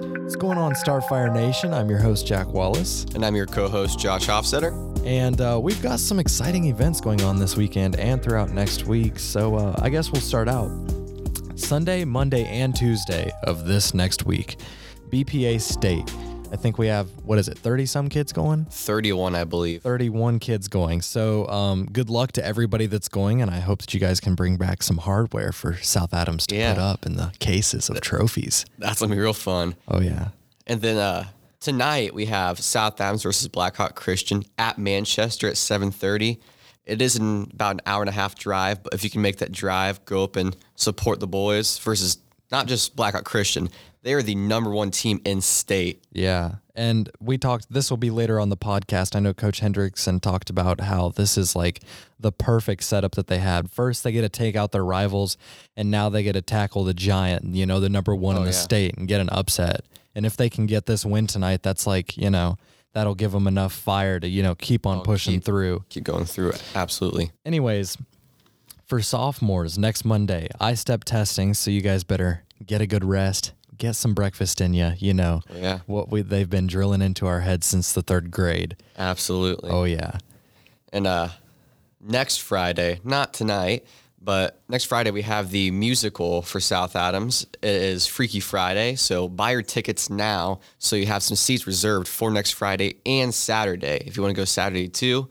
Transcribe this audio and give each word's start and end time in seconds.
What's 0.00 0.34
going 0.34 0.56
on, 0.56 0.72
Starfire 0.72 1.30
Nation? 1.30 1.74
I'm 1.74 1.90
your 1.90 1.98
host, 1.98 2.26
Jack 2.26 2.46
Wallace. 2.46 3.04
And 3.14 3.22
I'm 3.22 3.36
your 3.36 3.44
co 3.44 3.68
host, 3.68 3.98
Josh 3.98 4.26
Hofstetter. 4.26 4.72
And 5.04 5.38
uh, 5.42 5.60
we've 5.62 5.82
got 5.82 6.00
some 6.00 6.18
exciting 6.18 6.64
events 6.68 7.02
going 7.02 7.20
on 7.20 7.38
this 7.38 7.54
weekend 7.54 7.96
and 7.96 8.22
throughout 8.22 8.48
next 8.50 8.86
week. 8.86 9.18
So 9.18 9.56
uh, 9.56 9.74
I 9.82 9.90
guess 9.90 10.10
we'll 10.10 10.22
start 10.22 10.48
out. 10.48 10.70
Sunday, 11.54 12.06
Monday, 12.06 12.46
and 12.46 12.74
Tuesday 12.74 13.30
of 13.44 13.66
this 13.66 13.92
next 13.92 14.24
week, 14.24 14.56
BPA 15.10 15.60
State. 15.60 16.10
I 16.52 16.56
think 16.56 16.78
we 16.78 16.88
have, 16.88 17.08
what 17.24 17.38
is 17.38 17.48
it, 17.48 17.56
30 17.56 17.86
some 17.86 18.08
kids 18.08 18.32
going? 18.32 18.64
31, 18.66 19.34
I 19.36 19.44
believe. 19.44 19.82
31 19.82 20.40
kids 20.40 20.66
going. 20.66 21.00
So 21.00 21.46
um, 21.48 21.86
good 21.86 22.10
luck 22.10 22.32
to 22.32 22.44
everybody 22.44 22.86
that's 22.86 23.08
going. 23.08 23.40
And 23.40 23.50
I 23.50 23.60
hope 23.60 23.80
that 23.82 23.94
you 23.94 24.00
guys 24.00 24.18
can 24.18 24.34
bring 24.34 24.56
back 24.56 24.82
some 24.82 24.98
hardware 24.98 25.52
for 25.52 25.76
South 25.76 26.12
Adams 26.12 26.46
to 26.48 26.56
Yeah. 26.56 26.74
put 26.74 26.80
up 26.82 27.06
in 27.06 27.16
the 27.16 27.32
cases 27.38 27.88
of 27.88 28.00
trophies. 28.00 28.66
That's 28.78 28.98
to 28.98 29.06
be 29.06 29.16
real 29.16 29.32
fun. 29.32 29.76
Oh, 29.86 30.00
yeah. 30.00 30.28
And 30.66 30.80
then 30.82 30.96
uh, 30.96 31.28
tonight 31.60 32.14
we 32.14 32.26
have 32.26 32.58
South 32.58 33.00
Adams 33.00 33.22
versus 33.22 33.46
Blackhawk 33.46 33.94
Christian 33.94 34.42
at 34.58 34.76
Manchester 34.78 35.46
at 35.48 35.54
7:30. 35.54 36.38
It 36.86 37.00
is 37.00 37.14
in 37.14 37.48
about 37.52 37.74
an 37.76 37.80
hour 37.86 38.02
and 38.02 38.08
a 38.08 38.12
half 38.12 38.34
drive, 38.34 38.82
but 38.82 38.92
if 38.94 39.04
you 39.04 39.10
can 39.10 39.22
make 39.22 39.38
that 39.38 39.52
drive, 39.52 40.04
go 40.04 40.24
up 40.24 40.34
and 40.34 40.56
support 40.74 41.20
the 41.20 41.26
boys 41.28 41.78
versus 41.78 42.18
not 42.50 42.66
just 42.66 42.96
Blackhawk 42.96 43.24
Christian. 43.24 43.68
They 44.02 44.14
are 44.14 44.22
the 44.22 44.34
number 44.34 44.70
one 44.70 44.90
team 44.90 45.20
in 45.24 45.40
state. 45.40 46.02
Yeah. 46.10 46.56
And 46.74 47.10
we 47.20 47.36
talked, 47.36 47.70
this 47.70 47.90
will 47.90 47.98
be 47.98 48.08
later 48.08 48.40
on 48.40 48.48
the 48.48 48.56
podcast. 48.56 49.14
I 49.14 49.20
know 49.20 49.34
Coach 49.34 49.60
Hendrickson 49.60 50.22
talked 50.22 50.48
about 50.48 50.80
how 50.80 51.10
this 51.10 51.36
is 51.36 51.54
like 51.54 51.82
the 52.18 52.32
perfect 52.32 52.84
setup 52.84 53.12
that 53.16 53.26
they 53.26 53.38
had. 53.38 53.70
First, 53.70 54.02
they 54.02 54.12
get 54.12 54.22
to 54.22 54.30
take 54.30 54.56
out 54.56 54.72
their 54.72 54.84
rivals, 54.84 55.36
and 55.76 55.90
now 55.90 56.08
they 56.08 56.22
get 56.22 56.32
to 56.32 56.42
tackle 56.42 56.84
the 56.84 56.94
giant, 56.94 57.54
you 57.54 57.66
know, 57.66 57.80
the 57.80 57.90
number 57.90 58.14
one 58.14 58.36
in 58.36 58.42
oh, 58.42 58.44
the 58.46 58.52
yeah. 58.52 58.56
state 58.56 58.96
and 58.96 59.06
get 59.06 59.20
an 59.20 59.28
upset. 59.30 59.82
And 60.14 60.24
if 60.24 60.36
they 60.36 60.48
can 60.48 60.64
get 60.64 60.86
this 60.86 61.04
win 61.04 61.26
tonight, 61.26 61.62
that's 61.62 61.86
like, 61.86 62.16
you 62.16 62.30
know, 62.30 62.56
that'll 62.94 63.14
give 63.14 63.32
them 63.32 63.46
enough 63.46 63.74
fire 63.74 64.18
to, 64.18 64.26
you 64.26 64.42
know, 64.42 64.54
keep 64.54 64.86
on 64.86 64.98
oh, 64.98 65.02
pushing 65.02 65.34
keep- 65.34 65.44
through. 65.44 65.84
Keep 65.90 66.04
going 66.04 66.24
through 66.24 66.50
it. 66.50 66.62
Absolutely. 66.74 67.30
Anyways, 67.44 67.98
for 68.86 69.02
sophomores 69.02 69.76
next 69.76 70.04
Monday, 70.04 70.48
ISTEP 70.60 71.04
testing, 71.04 71.52
so 71.52 71.70
you 71.70 71.82
guys 71.82 72.04
better 72.04 72.44
get 72.64 72.80
a 72.80 72.86
good 72.86 73.04
rest, 73.04 73.52
get 73.80 73.96
some 73.96 74.14
breakfast 74.14 74.60
in 74.60 74.72
you. 74.74 74.92
You 74.98 75.12
know, 75.14 75.40
Yeah. 75.52 75.80
what 75.86 76.08
we 76.10 76.22
they've 76.22 76.48
been 76.48 76.68
drilling 76.68 77.02
into 77.02 77.26
our 77.26 77.40
heads 77.40 77.66
since 77.66 77.92
the 77.92 78.02
third 78.02 78.30
grade. 78.30 78.76
Absolutely. 78.96 79.70
Oh 79.70 79.82
yeah, 79.84 80.18
And 80.92 81.06
uh, 81.08 81.28
next 82.00 82.36
Friday, 82.42 83.00
not 83.02 83.32
tonight, 83.34 83.84
but 84.22 84.60
next 84.68 84.84
Friday 84.84 85.10
we 85.10 85.22
have 85.22 85.50
the 85.50 85.70
musical 85.70 86.42
for 86.42 86.60
South 86.60 86.94
Adams. 86.94 87.46
It 87.62 87.70
is 87.70 88.06
Freaky 88.06 88.40
Friday, 88.40 88.94
so 88.96 89.28
buy 89.28 89.52
your 89.52 89.62
tickets 89.62 90.10
now 90.10 90.60
so 90.78 90.94
you 90.94 91.06
have 91.06 91.22
some 91.22 91.36
seats 91.36 91.66
reserved 91.66 92.06
for 92.06 92.30
next 92.30 92.52
Friday 92.52 92.96
and 93.06 93.32
Saturday. 93.34 94.02
If 94.06 94.16
you 94.16 94.22
want 94.22 94.34
to 94.34 94.40
go 94.40 94.44
Saturday 94.44 94.88
too, 94.88 95.28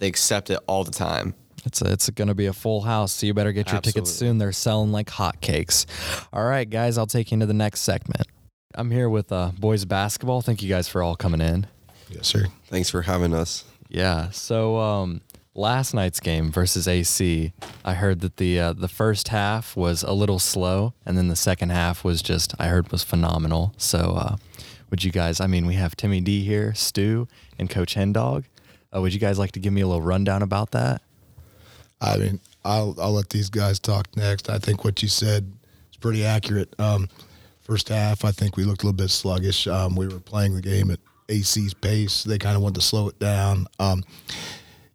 they 0.00 0.08
accept 0.08 0.50
it 0.50 0.58
all 0.66 0.82
the 0.84 0.90
time. 0.90 1.34
It's 1.66 1.82
a, 1.82 1.92
it's 1.92 2.10
going 2.10 2.28
to 2.28 2.34
be 2.34 2.46
a 2.46 2.52
full 2.52 2.82
house, 2.82 3.12
so 3.12 3.26
you 3.26 3.34
better 3.34 3.52
get 3.52 3.70
your 3.72 3.80
tickets 3.80 4.10
soon. 4.10 4.38
They're 4.38 4.52
selling 4.52 4.92
like 4.92 5.08
hotcakes. 5.08 5.86
All 6.32 6.44
right, 6.44 6.68
guys, 6.68 6.98
I'll 6.98 7.06
take 7.06 7.30
you 7.30 7.36
into 7.36 7.46
the 7.46 7.54
next 7.54 7.80
segment. 7.80 8.26
I'm 8.74 8.90
here 8.90 9.08
with 9.08 9.30
uh, 9.30 9.52
boys 9.58 9.84
basketball. 9.84 10.42
Thank 10.42 10.62
you 10.62 10.68
guys 10.68 10.88
for 10.88 11.02
all 11.02 11.14
coming 11.16 11.40
in. 11.40 11.66
Yes, 12.08 12.26
sir. 12.26 12.46
Thanks 12.66 12.90
for 12.90 13.02
having 13.02 13.32
us. 13.34 13.64
Yeah. 13.88 14.30
So 14.30 14.78
um, 14.78 15.20
last 15.54 15.94
night's 15.94 16.20
game 16.20 16.50
versus 16.50 16.88
AC, 16.88 17.52
I 17.84 17.94
heard 17.94 18.20
that 18.20 18.36
the 18.36 18.58
uh, 18.58 18.72
the 18.72 18.88
first 18.88 19.28
half 19.28 19.76
was 19.76 20.02
a 20.02 20.12
little 20.12 20.38
slow, 20.38 20.94
and 21.06 21.16
then 21.16 21.28
the 21.28 21.36
second 21.36 21.70
half 21.70 22.04
was 22.04 22.22
just 22.22 22.54
I 22.58 22.66
heard 22.66 22.90
was 22.90 23.04
phenomenal. 23.04 23.74
So 23.76 24.14
uh, 24.16 24.36
would 24.90 25.04
you 25.04 25.12
guys? 25.12 25.40
I 25.40 25.46
mean, 25.46 25.66
we 25.66 25.74
have 25.74 25.96
Timmy 25.96 26.20
D 26.20 26.44
here, 26.44 26.74
Stu, 26.74 27.28
and 27.58 27.70
Coach 27.70 27.94
Hendog. 27.94 28.44
Uh, 28.94 29.00
would 29.00 29.14
you 29.14 29.20
guys 29.20 29.38
like 29.38 29.52
to 29.52 29.60
give 29.60 29.72
me 29.72 29.80
a 29.80 29.86
little 29.86 30.02
rundown 30.02 30.42
about 30.42 30.72
that? 30.72 31.02
I 32.04 32.18
mean, 32.18 32.40
I'll 32.64 32.94
I'll 33.00 33.12
let 33.12 33.30
these 33.30 33.50
guys 33.50 33.78
talk 33.78 34.14
next. 34.16 34.50
I 34.50 34.58
think 34.58 34.84
what 34.84 35.02
you 35.02 35.08
said 35.08 35.50
is 35.90 35.96
pretty 35.96 36.24
accurate. 36.24 36.74
Um, 36.78 37.08
first 37.60 37.88
half, 37.88 38.24
I 38.24 38.30
think 38.30 38.56
we 38.56 38.64
looked 38.64 38.82
a 38.82 38.86
little 38.86 38.96
bit 38.96 39.10
sluggish. 39.10 39.66
Um, 39.66 39.96
we 39.96 40.06
were 40.06 40.20
playing 40.20 40.54
the 40.54 40.60
game 40.60 40.90
at 40.90 41.00
AC's 41.28 41.74
pace. 41.74 42.22
They 42.22 42.38
kind 42.38 42.56
of 42.56 42.62
wanted 42.62 42.76
to 42.76 42.82
slow 42.82 43.08
it 43.08 43.18
down. 43.18 43.66
Um, 43.78 44.04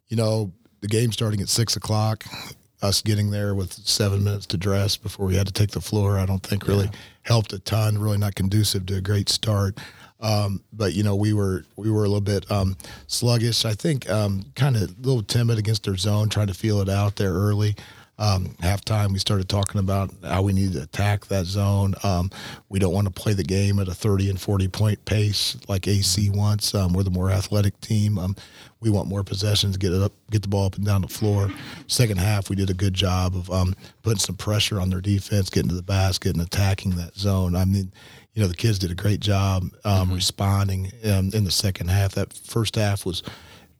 you 0.08 0.18
know, 0.18 0.52
the 0.82 0.88
game 0.88 1.12
starting 1.12 1.42
at 1.42 1.50
six 1.50 1.76
o'clock. 1.76 2.24
Us 2.82 3.02
getting 3.02 3.30
there 3.30 3.56
with 3.56 3.74
seven 3.74 4.24
minutes 4.24 4.46
to 4.46 4.58
dress 4.58 4.96
before 4.96 5.26
we 5.26 5.36
had 5.36 5.46
to 5.48 5.52
take 5.52 5.72
the 5.72 5.82
floor, 5.82 6.18
I 6.18 6.26
don't 6.26 6.42
think 6.42 6.66
really 6.66 6.90
helped 7.24 7.52
a 7.52 7.60
ton. 7.60 7.98
Really 7.98 8.18
not 8.18 8.36
conducive 8.36 8.86
to 8.86 8.96
a 8.96 9.02
great 9.02 9.28
start. 9.28 9.78
Um, 10.20 10.64
but 10.74 10.94
you 10.94 11.04
know, 11.04 11.16
we 11.16 11.34
were 11.34 11.64
we 11.76 11.90
were 11.90 12.04
a 12.04 12.08
little 12.08 12.22
bit 12.22 12.50
um, 12.52 12.76
sluggish. 13.08 13.66
I 13.66 13.74
think 13.74 14.10
um, 14.10 14.46
kind 14.56 14.76
of 14.76 14.84
a 14.84 14.94
little 15.02 15.24
timid 15.24 15.58
against 15.58 15.84
their 15.84 15.96
zone, 15.96 16.30
trying 16.30 16.48
to 16.48 16.54
feel 16.54 16.82
it 16.82 16.90
out 16.90 17.16
there 17.16 17.34
early. 17.34 17.76
Um, 18.20 18.50
halftime, 18.62 19.14
we 19.14 19.20
started 19.20 19.48
talking 19.48 19.80
about 19.80 20.12
how 20.24 20.42
we 20.42 20.52
need 20.52 20.74
to 20.74 20.84
attack 20.84 21.28
that 21.28 21.46
zone. 21.46 21.96
Um, 22.04 22.30
we 22.68 22.78
don't 22.78 22.94
want 22.94 23.08
to 23.08 23.14
play 23.14 23.34
the 23.34 23.44
game 23.44 23.80
at 23.80 23.88
a 23.88 23.94
30 23.94 24.30
and 24.30 24.40
40 24.40 24.68
point 24.68 25.06
pace 25.06 25.56
like 25.70 25.88
AC 25.88 26.30
wants. 26.30 26.76
Um, 26.76 26.92
we're 26.92 27.04
the 27.04 27.12
more 27.12 27.32
athletic 27.32 27.80
team. 27.80 28.20
Um, 28.20 28.36
we 28.82 28.90
want 28.90 29.08
more 29.08 29.24
possessions, 29.24 29.78
get 29.78 29.94
it 29.94 30.02
up, 30.02 30.12
get 30.32 30.42
the 30.42 30.50
ball 30.50 30.66
up 30.66 30.76
and 30.76 30.86
down 30.86 31.02
the 31.02 31.08
floor. 31.08 31.50
Second 31.88 32.20
half, 32.20 32.50
we 32.50 32.58
did 32.58 32.70
a 32.70 32.74
good 32.74 32.94
job 32.94 33.36
of 33.36 33.50
um, 33.50 33.74
putting 34.04 34.20
some 34.20 34.36
pressure 34.36 34.82
on 34.82 34.90
their 34.90 35.02
defense, 35.02 35.50
getting 35.50 35.70
to 35.70 35.76
the 35.76 35.82
basket 35.82 36.36
and 36.36 36.46
attacking 36.46 36.92
that 36.92 37.16
zone. 37.16 37.56
I 37.56 37.64
mean, 37.64 37.92
you 38.34 38.42
know, 38.42 38.48
the 38.48 38.56
kids 38.56 38.80
did 38.80 38.92
a 38.92 38.96
great 38.96 39.22
job 39.22 39.64
um, 39.86 40.14
responding 40.14 40.92
um, 41.06 41.32
in 41.34 41.46
the 41.46 41.52
second 41.52 41.90
half. 41.90 42.14
That 42.16 42.34
first 42.34 42.76
half 42.76 43.06
was 43.06 43.24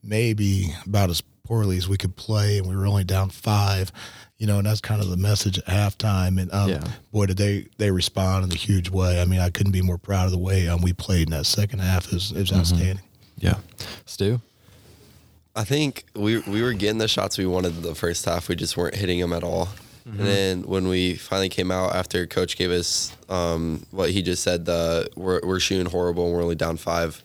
maybe 0.02 0.74
about 0.86 1.10
as 1.10 1.22
poorly 1.50 1.78
as 1.78 1.90
we 1.90 1.98
could 1.98 2.16
play, 2.16 2.58
and 2.58 2.68
we 2.68 2.76
were 2.76 2.86
only 2.86 3.04
down 3.04 3.30
five. 3.30 3.92
You 4.40 4.48
know, 4.48 4.58
and 4.58 4.66
that's 4.66 4.82
kind 4.82 5.02
of 5.02 5.10
the 5.10 5.18
message 5.18 5.58
at 5.60 5.66
halftime. 5.66 6.42
And 6.42 6.52
um, 6.54 6.70
Yeah. 6.70 6.84
boy, 7.12 7.28
did 7.28 7.38
they 7.38 7.68
they 7.78 7.92
respond 7.92 8.46
in 8.46 8.52
a 8.52 8.56
huge 8.56 8.90
way. 8.90 9.22
I 9.22 9.26
mean, 9.26 9.40
I 9.42 9.50
couldn't 9.50 9.74
be 9.74 9.82
more 9.82 9.98
proud 9.98 10.26
of 10.26 10.32
the 10.32 10.38
way 10.38 10.68
um, 10.68 10.82
we 10.82 10.94
played 10.94 11.28
in 11.28 11.32
that 11.32 11.46
second 11.46 11.80
half. 11.80 12.08
It 12.08 12.14
was, 12.14 12.32
it 12.32 12.40
was 12.40 12.52
outstanding. 12.54 13.02
Yeah. 13.38 13.56
Stu. 14.06 14.40
I 15.56 15.64
think 15.66 16.06
we 16.16 16.38
we 16.40 16.62
were 16.62 16.74
getting 16.74 17.00
the 17.00 17.08
shots 17.08 17.38
we 17.38 17.46
wanted 17.46 17.82
the 17.84 17.96
first 17.96 18.24
half. 18.26 18.48
We 18.48 18.56
just 18.56 18.78
weren't 18.78 18.96
hitting 18.96 19.20
them 19.20 19.34
at 19.34 19.44
all. 19.44 19.70
And 20.06 20.20
then 20.22 20.62
when 20.64 20.88
we 20.88 21.14
finally 21.16 21.50
came 21.50 21.70
out 21.70 21.94
after 21.94 22.26
Coach 22.26 22.58
gave 22.58 22.72
us 22.72 23.16
um, 23.30 23.86
what 23.92 24.10
he 24.10 24.24
just 24.24 24.42
said, 24.42 24.66
the 24.66 25.08
we're, 25.16 25.40
we're 25.44 25.60
shooting 25.60 25.86
horrible 25.86 26.26
and 26.26 26.34
we're 26.34 26.42
only 26.42 26.56
down 26.56 26.78
five. 26.78 27.22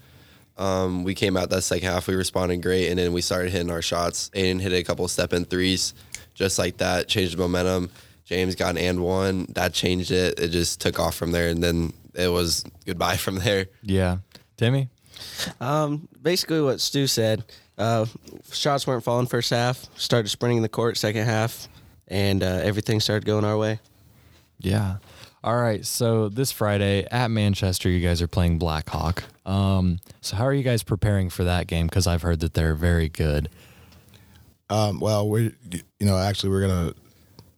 Um, 0.59 1.03
we 1.03 1.15
came 1.15 1.35
out 1.35 1.49
that 1.49 1.63
second 1.63 1.89
half. 1.89 2.07
We 2.09 2.15
responded 2.15 2.59
great, 2.61 2.89
and 2.91 2.99
then 2.99 3.15
we 3.15 3.23
started 3.23 3.53
hitting 3.53 3.71
our 3.71 3.81
shots. 3.81 4.29
Aiden 4.35 4.61
hit 4.61 4.73
a 4.75 4.83
couple 4.83 5.09
step 5.09 5.33
in 5.33 5.47
threes, 5.47 5.95
just 6.35 6.59
like 6.59 6.79
that. 6.79 7.09
Changed 7.09 7.35
the 7.35 7.39
momentum. 7.39 7.91
James 8.25 8.55
got 8.55 8.71
an 8.71 8.79
and 8.79 9.03
one. 9.03 9.47
That 9.51 9.73
changed 9.73 10.11
it. 10.11 10.39
It 10.41 10.49
just 10.49 10.81
took 10.81 10.99
off 10.99 11.15
from 11.15 11.33
there, 11.33 11.49
and 11.49 11.63
then 11.63 11.93
it 12.15 12.29
was 12.29 12.65
goodbye 12.87 13.17
from 13.17 13.37
there. 13.37 13.67
Yeah. 13.83 14.19
Timmy. 14.57 14.89
Um, 15.61 16.09
basically 16.23 16.61
what 16.61 16.81
Stu 16.81 17.07
said. 17.07 17.45
Uh, 17.77 18.07
shots 18.53 18.87
weren't 18.87 19.05
falling 19.05 19.27
first 19.27 19.51
half. 19.51 19.87
Started 19.97 20.29
sprinting 20.29 20.63
the 20.63 20.69
court 20.69 20.97
second 20.97 21.25
half, 21.27 21.69
and 22.09 22.43
uh, 22.43 22.61
everything 22.63 23.01
started 23.01 23.25
going 23.25 23.45
our 23.45 23.59
way. 23.59 23.81
Yeah. 24.59 24.97
All 25.43 25.57
right. 25.57 25.85
So 25.85 26.29
this 26.29 26.53
Friday 26.53 27.07
at 27.11 27.31
Manchester, 27.31 27.91
you 27.91 28.01
guys 28.01 28.23
are 28.23 28.29
playing 28.29 28.59
Blackhawk. 28.59 29.25
Um, 29.45 29.99
so 30.23 30.37
how 30.37 30.47
are 30.47 30.55
you 30.55 30.63
guys 30.63 30.83
preparing 30.83 31.29
for 31.29 31.45
that 31.45 31.67
game? 31.67 31.87
Because 31.87 32.07
I've 32.07 32.23
heard 32.23 32.41
that 32.41 32.55
they're 32.55 32.75
very 32.75 33.09
good. 33.11 33.51
Um, 34.75 34.99
well, 34.99 35.29
we, 35.29 35.55
you 35.71 36.07
know, 36.07 36.19
actually, 36.19 36.51
we're 36.51 36.67
gonna 36.67 36.95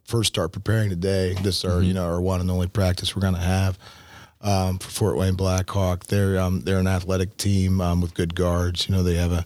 first 0.05 0.27
start 0.27 0.51
preparing 0.51 0.91
today. 0.91 1.33
This 1.41 1.57
is 1.57 1.65
our, 1.65 1.81
you 1.81 1.95
know, 1.95 2.05
our 2.05 2.21
one 2.21 2.41
and 2.41 2.51
only 2.51 2.67
practice 2.67 3.15
we're 3.15 3.23
gonna 3.23 3.39
have 3.39 3.79
um, 4.41 4.77
for 4.77 4.89
Fort 4.91 5.17
Wayne 5.17 5.33
Blackhawk. 5.33 6.05
They're 6.05 6.39
um, 6.39 6.61
they're 6.61 6.77
an 6.77 6.85
athletic 6.85 7.35
team 7.37 7.81
um, 7.81 8.01
with 8.01 8.13
good 8.13 8.35
guards. 8.35 8.87
You 8.87 8.95
know, 8.95 9.01
they 9.01 9.15
have 9.15 9.31
a, 9.31 9.45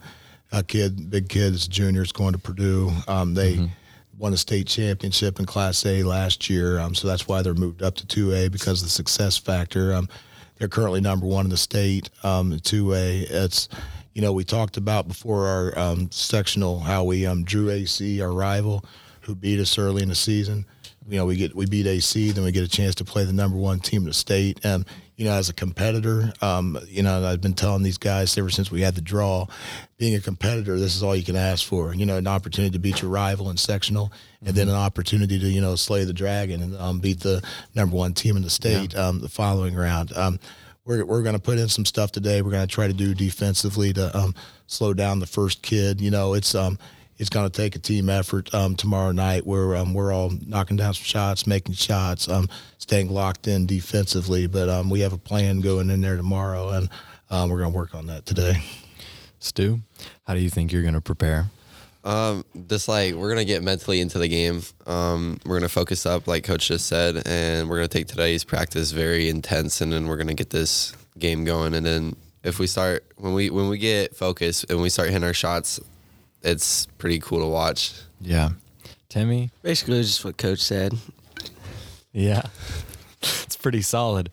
a 0.51 0.63
kid, 0.63 1.09
big 1.09 1.29
kids, 1.29 1.65
juniors 1.65 2.11
going 2.11 2.33
to 2.33 2.39
Purdue. 2.39 2.91
Um, 3.07 3.35
they 3.35 3.69
won 4.17 4.33
a 4.33 4.37
state 4.37 4.67
championship 4.67 5.39
in 5.39 5.45
Class 5.45 5.85
A 5.85 6.03
last 6.03 6.49
year, 6.49 6.77
um, 6.77 6.93
so 6.93 7.07
that's 7.07 7.25
why 7.25 7.41
they're 7.41 7.53
moved 7.53 7.81
up 7.83 7.95
to 7.95 8.05
two 8.05 8.33
A 8.33 8.49
because 8.49 8.81
of 8.81 8.87
the 8.87 8.91
success 8.91 9.37
factor. 9.37 9.93
Um, 9.93 10.09
they're 10.57 10.67
currently 10.67 10.99
number 10.99 11.25
one 11.25 11.45
in 11.45 11.49
the 11.49 11.57
state, 11.57 12.09
um, 12.21 12.59
two 12.59 12.93
A. 12.93 13.21
It's 13.21 13.69
you 14.13 14.21
know, 14.21 14.33
we 14.33 14.43
talked 14.43 14.77
about 14.77 15.07
before 15.07 15.47
our 15.47 15.79
um, 15.79 16.11
sectional 16.11 16.79
how 16.79 17.03
we 17.03 17.25
um, 17.25 17.43
drew 17.43 17.69
AC, 17.69 18.21
our 18.21 18.31
rival, 18.31 18.83
who 19.21 19.35
beat 19.35 19.59
us 19.59 19.77
early 19.77 20.03
in 20.03 20.09
the 20.09 20.15
season. 20.15 20.65
You 21.07 21.17
know, 21.17 21.25
we 21.25 21.35
get 21.35 21.55
we 21.55 21.65
beat 21.65 21.87
AC, 21.87 22.31
then 22.31 22.43
we 22.43 22.51
get 22.51 22.63
a 22.63 22.69
chance 22.69 22.95
to 22.95 23.05
play 23.05 23.25
the 23.25 23.33
number 23.33 23.57
one 23.57 23.79
team 23.79 24.01
in 24.01 24.07
the 24.07 24.13
state. 24.13 24.59
And 24.63 24.85
you 25.15 25.25
know, 25.25 25.33
as 25.33 25.49
a 25.49 25.53
competitor, 25.53 26.33
um, 26.41 26.79
you 26.87 27.03
know, 27.03 27.25
I've 27.25 27.41
been 27.41 27.53
telling 27.53 27.83
these 27.83 27.97
guys 27.97 28.37
ever 28.37 28.49
since 28.49 28.71
we 28.71 28.81
had 28.81 28.95
the 28.95 29.01
draw, 29.01 29.45
being 29.97 30.15
a 30.15 30.19
competitor, 30.19 30.79
this 30.79 30.95
is 30.95 31.03
all 31.03 31.15
you 31.15 31.23
can 31.23 31.35
ask 31.35 31.65
for. 31.65 31.93
You 31.93 32.05
know, 32.05 32.17
an 32.17 32.27
opportunity 32.27 32.71
to 32.73 32.79
beat 32.79 33.01
your 33.01 33.11
rival 33.11 33.49
in 33.49 33.57
sectional, 33.57 34.11
and 34.43 34.55
then 34.55 34.67
an 34.67 34.75
opportunity 34.75 35.39
to 35.39 35.47
you 35.47 35.61
know 35.61 35.75
slay 35.75 36.03
the 36.03 36.13
dragon 36.13 36.61
and 36.61 36.75
um, 36.77 36.99
beat 36.99 37.21
the 37.21 37.43
number 37.75 37.95
one 37.95 38.13
team 38.13 38.35
in 38.35 38.43
the 38.43 38.49
state 38.49 38.95
um, 38.95 39.21
the 39.21 39.29
following 39.29 39.75
round. 39.75 40.11
We're 40.83 41.05
we're 41.05 41.21
going 41.21 41.35
to 41.35 41.41
put 41.41 41.59
in 41.59 41.67
some 41.67 41.85
stuff 41.85 42.11
today. 42.11 42.41
We're 42.41 42.51
going 42.51 42.67
to 42.67 42.73
try 42.73 42.87
to 42.87 42.93
do 42.93 43.13
defensively 43.13 43.93
to 43.93 44.17
um, 44.17 44.33
slow 44.65 44.93
down 44.93 45.19
the 45.19 45.27
first 45.27 45.61
kid. 45.61 46.01
You 46.01 46.09
know, 46.09 46.33
it's 46.33 46.55
um, 46.55 46.79
it's 47.17 47.29
going 47.29 47.47
to 47.49 47.55
take 47.55 47.75
a 47.75 47.79
team 47.79 48.09
effort 48.09 48.51
um, 48.53 48.75
tomorrow 48.75 49.11
night 49.11 49.45
where 49.45 49.75
um, 49.75 49.93
we're 49.93 50.11
all 50.11 50.31
knocking 50.47 50.77
down 50.77 50.95
some 50.95 51.03
shots, 51.03 51.45
making 51.45 51.75
shots, 51.75 52.27
um, 52.27 52.49
staying 52.79 53.11
locked 53.11 53.47
in 53.47 53.67
defensively. 53.67 54.47
But 54.47 54.69
um, 54.69 54.89
we 54.89 55.01
have 55.01 55.13
a 55.13 55.19
plan 55.19 55.61
going 55.61 55.91
in 55.91 56.01
there 56.01 56.17
tomorrow, 56.17 56.69
and 56.69 56.89
um, 57.29 57.51
we're 57.51 57.59
going 57.59 57.71
to 57.71 57.77
work 57.77 57.93
on 57.93 58.07
that 58.07 58.25
today. 58.25 58.55
Stu, 59.39 59.81
how 60.25 60.33
do 60.33 60.39
you 60.39 60.49
think 60.49 60.71
you're 60.71 60.81
going 60.81 60.95
to 60.95 61.01
prepare? 61.01 61.45
Um, 62.03 62.43
just 62.67 62.87
like 62.87 63.13
we're 63.13 63.29
gonna 63.29 63.45
get 63.45 63.63
mentally 63.63 64.01
into 64.01 64.17
the 64.17 64.27
game. 64.27 64.63
Um, 64.87 65.39
we're 65.45 65.57
gonna 65.57 65.69
focus 65.69 66.05
up, 66.05 66.27
like 66.27 66.43
Coach 66.43 66.67
just 66.67 66.87
said, 66.87 67.21
and 67.27 67.69
we're 67.69 67.77
gonna 67.77 67.87
take 67.87 68.07
today's 68.07 68.43
practice 68.43 68.91
very 68.91 69.29
intense, 69.29 69.81
and 69.81 69.93
then 69.93 70.07
we're 70.07 70.17
gonna 70.17 70.33
get 70.33 70.49
this 70.49 70.93
game 71.19 71.43
going. 71.43 71.73
And 71.73 71.85
then 71.85 72.15
if 72.43 72.59
we 72.59 72.67
start 72.67 73.05
when 73.17 73.33
we 73.33 73.49
when 73.49 73.69
we 73.69 73.77
get 73.77 74.15
focused 74.15 74.69
and 74.69 74.81
we 74.81 74.89
start 74.89 75.09
hitting 75.09 75.23
our 75.23 75.33
shots, 75.33 75.79
it's 76.41 76.87
pretty 76.97 77.19
cool 77.19 77.39
to 77.39 77.47
watch. 77.47 77.93
Yeah. 78.19 78.51
Timmy? 79.09 79.51
Basically, 79.61 80.01
just 80.01 80.23
what 80.23 80.37
Coach 80.37 80.59
said. 80.59 80.93
Yeah. 82.13 82.43
it's 83.21 83.57
pretty 83.57 83.81
solid. 83.81 84.31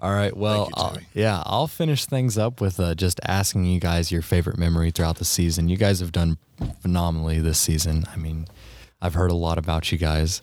All 0.00 0.12
right. 0.12 0.34
Well, 0.36 0.66
you, 0.66 0.72
I'll- 0.76 0.98
yeah, 1.14 1.42
I'll 1.44 1.66
finish 1.66 2.06
things 2.06 2.38
up 2.38 2.60
with 2.60 2.80
uh, 2.80 2.94
just 2.94 3.20
asking 3.26 3.66
you 3.66 3.78
guys 3.80 4.10
your 4.10 4.22
favorite 4.22 4.56
memory 4.58 4.90
throughout 4.90 5.16
the 5.18 5.24
season. 5.24 5.68
You 5.68 5.76
guys 5.76 6.00
have 6.00 6.12
done 6.12 6.38
phenomenally 6.80 7.38
this 7.40 7.58
season. 7.58 8.04
I 8.12 8.16
mean, 8.16 8.46
I've 9.02 9.14
heard 9.14 9.30
a 9.30 9.34
lot 9.34 9.58
about 9.58 9.92
you 9.92 9.98
guys. 9.98 10.40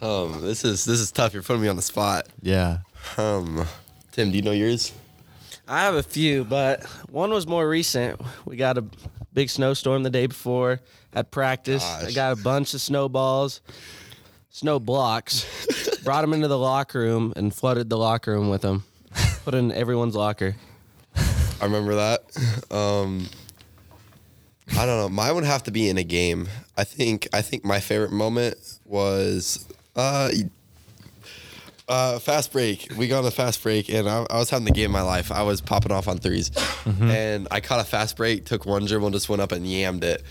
Um, 0.00 0.40
this 0.42 0.64
is 0.64 0.84
this 0.84 0.98
is 1.00 1.12
tough. 1.12 1.32
You're 1.32 1.42
putting 1.42 1.62
me 1.62 1.68
on 1.68 1.76
the 1.76 1.82
spot. 1.82 2.26
Yeah. 2.42 2.78
Um, 3.16 3.66
Tim, 4.10 4.30
do 4.30 4.36
you 4.36 4.42
know 4.42 4.50
yours? 4.52 4.92
I 5.68 5.80
have 5.82 5.94
a 5.94 6.02
few, 6.02 6.44
but 6.44 6.82
one 7.08 7.30
was 7.30 7.46
more 7.46 7.68
recent. 7.68 8.20
We 8.44 8.56
got 8.56 8.78
a 8.78 8.84
big 9.32 9.48
snowstorm 9.48 10.02
the 10.02 10.10
day 10.10 10.26
before 10.26 10.80
at 11.14 11.30
practice. 11.30 11.84
I 11.84 12.10
got 12.12 12.32
a 12.38 12.42
bunch 12.42 12.74
of 12.74 12.80
snowballs, 12.80 13.60
snow 14.52 14.78
blocks, 14.78 15.44
brought 16.04 16.20
them 16.20 16.32
into 16.32 16.46
the 16.46 16.58
locker 16.58 17.00
room 17.00 17.32
and 17.34 17.52
flooded 17.52 17.90
the 17.90 17.98
locker 17.98 18.32
room 18.32 18.48
with 18.48 18.62
them. 18.62 18.84
Put 19.44 19.54
in 19.54 19.72
everyone's 19.72 20.14
locker. 20.14 20.54
I 21.16 21.64
remember 21.64 21.96
that. 21.96 22.22
Um, 22.70 23.28
I 24.78 24.86
don't 24.86 24.98
know. 24.98 25.08
Mine 25.08 25.34
would 25.34 25.44
have 25.44 25.64
to 25.64 25.70
be 25.70 25.88
in 25.88 25.98
a 25.98 26.04
game. 26.04 26.48
I 26.76 26.84
think. 26.84 27.28
I 27.32 27.42
think 27.42 27.64
my 27.64 27.80
favorite 27.80 28.12
moment 28.12 28.56
was 28.84 29.66
uh, 29.96 30.30
uh, 31.88 32.18
fast 32.20 32.52
break. 32.52 32.88
We 32.96 33.08
got 33.08 33.20
on 33.20 33.26
a 33.26 33.30
fast 33.30 33.62
break, 33.62 33.88
and 33.90 34.08
I, 34.08 34.26
I 34.30 34.38
was 34.38 34.50
having 34.50 34.64
the 34.64 34.72
game 34.72 34.86
of 34.86 34.92
my 34.92 35.02
life. 35.02 35.30
I 35.30 35.42
was 35.42 35.60
popping 35.60 35.92
off 35.92 36.08
on 36.08 36.18
3s 36.18 36.50
and 37.10 37.48
I 37.50 37.60
caught 37.60 37.80
a 37.80 37.84
fast 37.84 38.16
break. 38.16 38.44
Took 38.44 38.64
one 38.64 38.86
dribble, 38.86 39.08
and 39.08 39.14
just 39.14 39.28
went 39.28 39.42
up 39.42 39.52
and 39.52 39.66
yammed 39.66 40.02
it. 40.04 40.22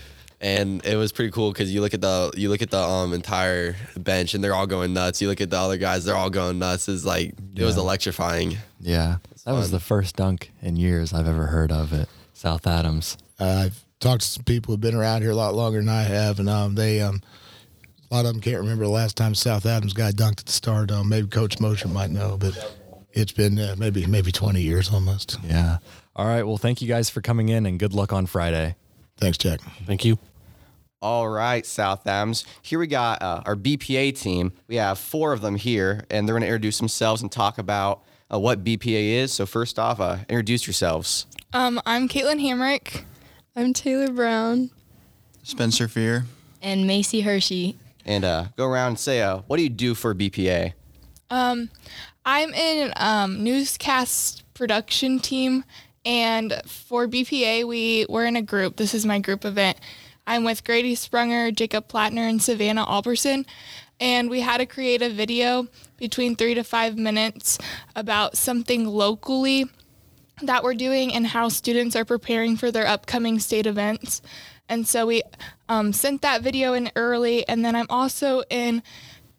And 0.42 0.84
it 0.84 0.96
was 0.96 1.12
pretty 1.12 1.30
cool 1.30 1.52
because 1.52 1.72
you 1.72 1.80
look 1.80 1.94
at 1.94 2.00
the 2.00 2.32
you 2.36 2.48
look 2.48 2.62
at 2.62 2.70
the 2.70 2.80
um 2.80 3.12
entire 3.14 3.76
bench 3.96 4.34
and 4.34 4.42
they're 4.42 4.54
all 4.54 4.66
going 4.66 4.92
nuts. 4.92 5.22
You 5.22 5.28
look 5.28 5.40
at 5.40 5.50
the 5.50 5.56
other 5.58 5.76
guys; 5.76 6.04
they're 6.04 6.16
all 6.16 6.30
going 6.30 6.58
nuts. 6.58 6.88
It's 6.88 7.04
like 7.04 7.34
it 7.54 7.62
was 7.62 7.76
electrifying. 7.76 8.58
Yeah. 8.80 9.18
That 9.44 9.52
was 9.52 9.70
the 9.70 9.80
first 9.80 10.16
dunk 10.16 10.50
in 10.60 10.76
years 10.76 11.12
I've 11.12 11.26
ever 11.28 11.46
heard 11.46 11.72
of 11.72 11.92
at 11.92 12.08
South 12.32 12.66
Adams. 12.66 13.16
Uh, 13.40 13.64
I've 13.66 13.84
talked 13.98 14.22
to 14.22 14.28
some 14.28 14.44
people 14.44 14.72
who've 14.72 14.80
been 14.80 14.94
around 14.94 15.22
here 15.22 15.30
a 15.30 15.36
lot 15.36 15.54
longer 15.54 15.78
than 15.78 15.88
I 15.88 16.02
have, 16.02 16.38
and 16.38 16.48
um, 16.48 16.74
they 16.74 17.00
um, 17.00 17.22
a 18.10 18.14
lot 18.14 18.24
of 18.26 18.32
them 18.32 18.40
can't 18.40 18.58
remember 18.58 18.84
the 18.84 18.90
last 18.90 19.16
time 19.16 19.34
South 19.34 19.64
Adams 19.66 19.92
guy 19.94 20.10
dunked 20.10 20.40
at 20.40 20.46
the 20.46 20.52
Stardome. 20.52 21.06
Maybe 21.06 21.28
Coach 21.28 21.58
Motion 21.60 21.92
might 21.92 22.10
know, 22.10 22.36
but 22.36 22.76
it's 23.12 23.32
been 23.32 23.58
uh, 23.58 23.74
maybe 23.78 24.06
maybe 24.06 24.30
twenty 24.32 24.62
years 24.62 24.92
almost. 24.92 25.38
Yeah. 25.44 25.78
All 26.14 26.26
right. 26.26 26.42
Well, 26.42 26.56
thank 26.58 26.82
you 26.82 26.88
guys 26.88 27.10
for 27.10 27.20
coming 27.20 27.48
in 27.48 27.64
and 27.66 27.78
good 27.78 27.94
luck 27.94 28.12
on 28.12 28.26
Friday. 28.26 28.76
Thanks, 29.18 29.38
Jack. 29.38 29.60
Thank 29.86 30.04
you. 30.04 30.18
All 31.02 31.28
right, 31.28 31.66
South 31.66 32.06
Adams. 32.06 32.44
Here 32.62 32.78
we 32.78 32.86
got 32.86 33.20
uh, 33.20 33.42
our 33.44 33.56
BPA 33.56 34.16
team. 34.16 34.52
We 34.68 34.76
have 34.76 34.98
four 35.00 35.32
of 35.32 35.40
them 35.40 35.56
here, 35.56 36.04
and 36.10 36.28
they're 36.28 36.34
going 36.34 36.42
to 36.42 36.46
introduce 36.46 36.78
themselves 36.78 37.22
and 37.22 37.30
talk 37.30 37.58
about 37.58 38.02
uh, 38.32 38.38
what 38.38 38.62
BPA 38.62 39.14
is. 39.14 39.32
So 39.32 39.44
first 39.44 39.80
off, 39.80 39.98
uh, 39.98 40.18
introduce 40.28 40.64
yourselves. 40.64 41.26
Um, 41.52 41.80
I'm 41.86 42.08
Caitlin 42.08 42.40
Hamrick. 42.40 43.02
I'm 43.56 43.72
Taylor 43.72 44.12
Brown. 44.12 44.70
Spencer 45.42 45.88
Fear. 45.88 46.24
and 46.62 46.86
Macy 46.86 47.22
Hershey. 47.22 47.76
and 48.06 48.24
uh, 48.24 48.44
go 48.56 48.64
around 48.66 48.88
and 48.90 48.98
say, 49.00 49.22
uh, 49.22 49.38
what 49.48 49.56
do 49.56 49.64
you 49.64 49.68
do 49.68 49.94
for 49.96 50.14
BPA? 50.14 50.72
Um, 51.30 51.68
I'm 52.24 52.54
in 52.54 52.92
um, 52.94 53.42
newscast 53.42 54.44
production 54.54 55.18
team, 55.18 55.64
and 56.06 56.62
for 56.64 57.08
BPA, 57.08 57.66
we 57.66 58.06
we're 58.08 58.26
in 58.26 58.36
a 58.36 58.42
group. 58.42 58.76
This 58.76 58.94
is 58.94 59.04
my 59.04 59.18
group 59.18 59.44
event. 59.44 59.78
I'm 60.26 60.44
with 60.44 60.64
Grady 60.64 60.94
Sprunger, 60.94 61.54
Jacob 61.54 61.88
Plattner, 61.88 62.28
and 62.28 62.40
Savannah 62.40 62.88
Alberson, 62.88 63.44
and 63.98 64.30
we 64.30 64.40
had 64.40 64.58
to 64.58 64.66
create 64.66 65.02
a 65.02 65.10
video 65.10 65.66
between 65.96 66.36
three 66.36 66.54
to 66.54 66.62
five 66.62 66.96
minutes 66.96 67.58
about 67.96 68.36
something 68.36 68.86
locally 68.86 69.66
that 70.40 70.62
we're 70.62 70.74
doing 70.74 71.12
and 71.12 71.26
how 71.26 71.48
students 71.48 71.96
are 71.96 72.04
preparing 72.04 72.56
for 72.56 72.70
their 72.70 72.86
upcoming 72.86 73.38
state 73.38 73.66
events. 73.66 74.22
And 74.68 74.86
so 74.86 75.06
we 75.06 75.22
um, 75.68 75.92
sent 75.92 76.22
that 76.22 76.42
video 76.42 76.72
in 76.72 76.90
early, 76.94 77.46
and 77.48 77.64
then 77.64 77.74
I'm 77.74 77.86
also 77.90 78.42
in 78.48 78.82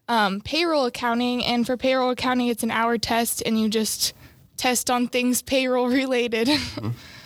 um, 0.08 0.42
payroll 0.42 0.86
accounting. 0.86 1.44
And 1.46 1.66
for 1.66 1.78
payroll 1.78 2.12
accounting, 2.12 2.48
it's 2.48 2.64
an 2.64 2.72
hour 2.72 2.98
test, 2.98 3.42
and 3.46 3.60
you 3.60 3.70
just 3.70 4.14
test 4.58 4.92
on 4.92 5.08
things 5.08 5.42
payroll 5.42 5.88
related. 5.88 6.50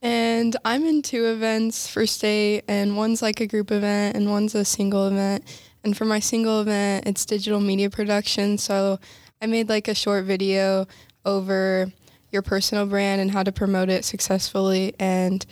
And 0.00 0.56
I'm 0.64 0.84
in 0.84 1.02
two 1.02 1.26
events 1.26 1.88
for 1.88 2.06
state, 2.06 2.62
and 2.68 2.96
one's 2.96 3.20
like 3.20 3.40
a 3.40 3.46
group 3.46 3.72
event, 3.72 4.16
and 4.16 4.30
one's 4.30 4.54
a 4.54 4.64
single 4.64 5.08
event. 5.08 5.44
And 5.82 5.96
for 5.96 6.04
my 6.04 6.20
single 6.20 6.60
event, 6.60 7.06
it's 7.06 7.24
digital 7.24 7.60
media 7.60 7.90
production. 7.90 8.58
So 8.58 9.00
I 9.42 9.46
made 9.46 9.68
like 9.68 9.88
a 9.88 9.94
short 9.94 10.24
video 10.24 10.86
over 11.24 11.90
your 12.30 12.42
personal 12.42 12.86
brand 12.86 13.20
and 13.20 13.30
how 13.30 13.42
to 13.42 13.52
promote 13.52 13.88
it 13.88 14.04
successfully. 14.04 14.94
And 14.98 15.44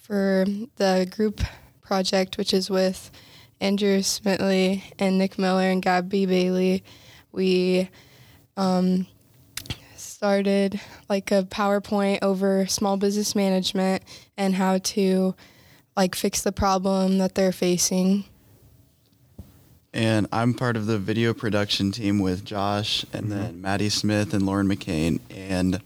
for 0.00 0.46
the 0.76 1.08
group 1.14 1.40
project, 1.82 2.38
which 2.38 2.52
is 2.54 2.70
with 2.70 3.10
Andrew 3.60 3.98
Smitley 3.98 4.82
and 4.98 5.18
Nick 5.18 5.38
Miller 5.38 5.70
and 5.70 5.82
Gabby 5.82 6.26
Bailey, 6.26 6.82
we 7.30 7.88
um, 8.56 9.06
started 10.22 10.80
like 11.08 11.32
a 11.32 11.42
PowerPoint 11.42 12.20
over 12.22 12.64
small 12.68 12.96
business 12.96 13.34
management 13.34 14.04
and 14.36 14.54
how 14.54 14.78
to 14.78 15.34
like 15.96 16.14
fix 16.14 16.42
the 16.42 16.52
problem 16.52 17.18
that 17.18 17.34
they're 17.34 17.50
facing. 17.50 18.22
And 19.92 20.28
I'm 20.30 20.54
part 20.54 20.76
of 20.76 20.86
the 20.86 20.96
video 20.96 21.34
production 21.34 21.90
team 21.90 22.20
with 22.20 22.44
Josh 22.44 23.04
and 23.12 23.32
then 23.32 23.60
Maddie 23.60 23.88
Smith 23.88 24.32
and 24.32 24.46
Lauren 24.46 24.68
McCain. 24.68 25.18
And 25.28 25.80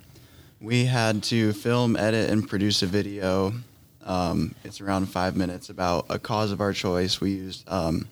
we 0.60 0.84
had 0.84 1.22
to 1.22 1.54
film, 1.54 1.96
edit, 1.96 2.28
and 2.28 2.46
produce 2.46 2.82
a 2.82 2.86
video. 2.86 3.54
Um, 4.04 4.54
it's 4.64 4.82
around 4.82 5.06
five 5.06 5.34
minutes 5.34 5.70
about 5.70 6.04
a 6.10 6.18
cause 6.18 6.52
of 6.52 6.60
our 6.60 6.74
choice. 6.74 7.22
We 7.22 7.30
used 7.30 7.66
um, 7.70 8.06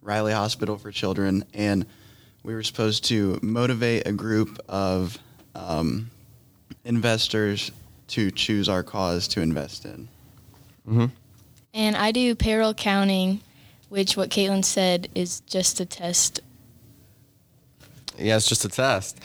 Riley 0.00 0.32
Hospital 0.32 0.78
for 0.78 0.90
Children, 0.90 1.44
and 1.52 1.84
we 2.42 2.54
were 2.54 2.62
supposed 2.62 3.04
to 3.08 3.38
motivate 3.42 4.06
a 4.06 4.12
group 4.12 4.58
of 4.70 5.18
um, 5.56 6.10
investors 6.84 7.70
to 8.08 8.30
choose 8.30 8.68
our 8.68 8.82
cause 8.82 9.26
to 9.28 9.40
invest 9.40 9.84
in. 9.84 10.08
And 11.74 11.96
I 11.96 12.12
do 12.12 12.34
payroll 12.34 12.74
counting, 12.74 13.40
which 13.88 14.16
what 14.16 14.30
Caitlin 14.30 14.64
said 14.64 15.08
is 15.14 15.40
just 15.40 15.80
a 15.80 15.84
test. 15.84 16.40
Yeah, 18.18 18.36
it's 18.36 18.48
just 18.48 18.64
a 18.64 18.68
test. 18.68 19.18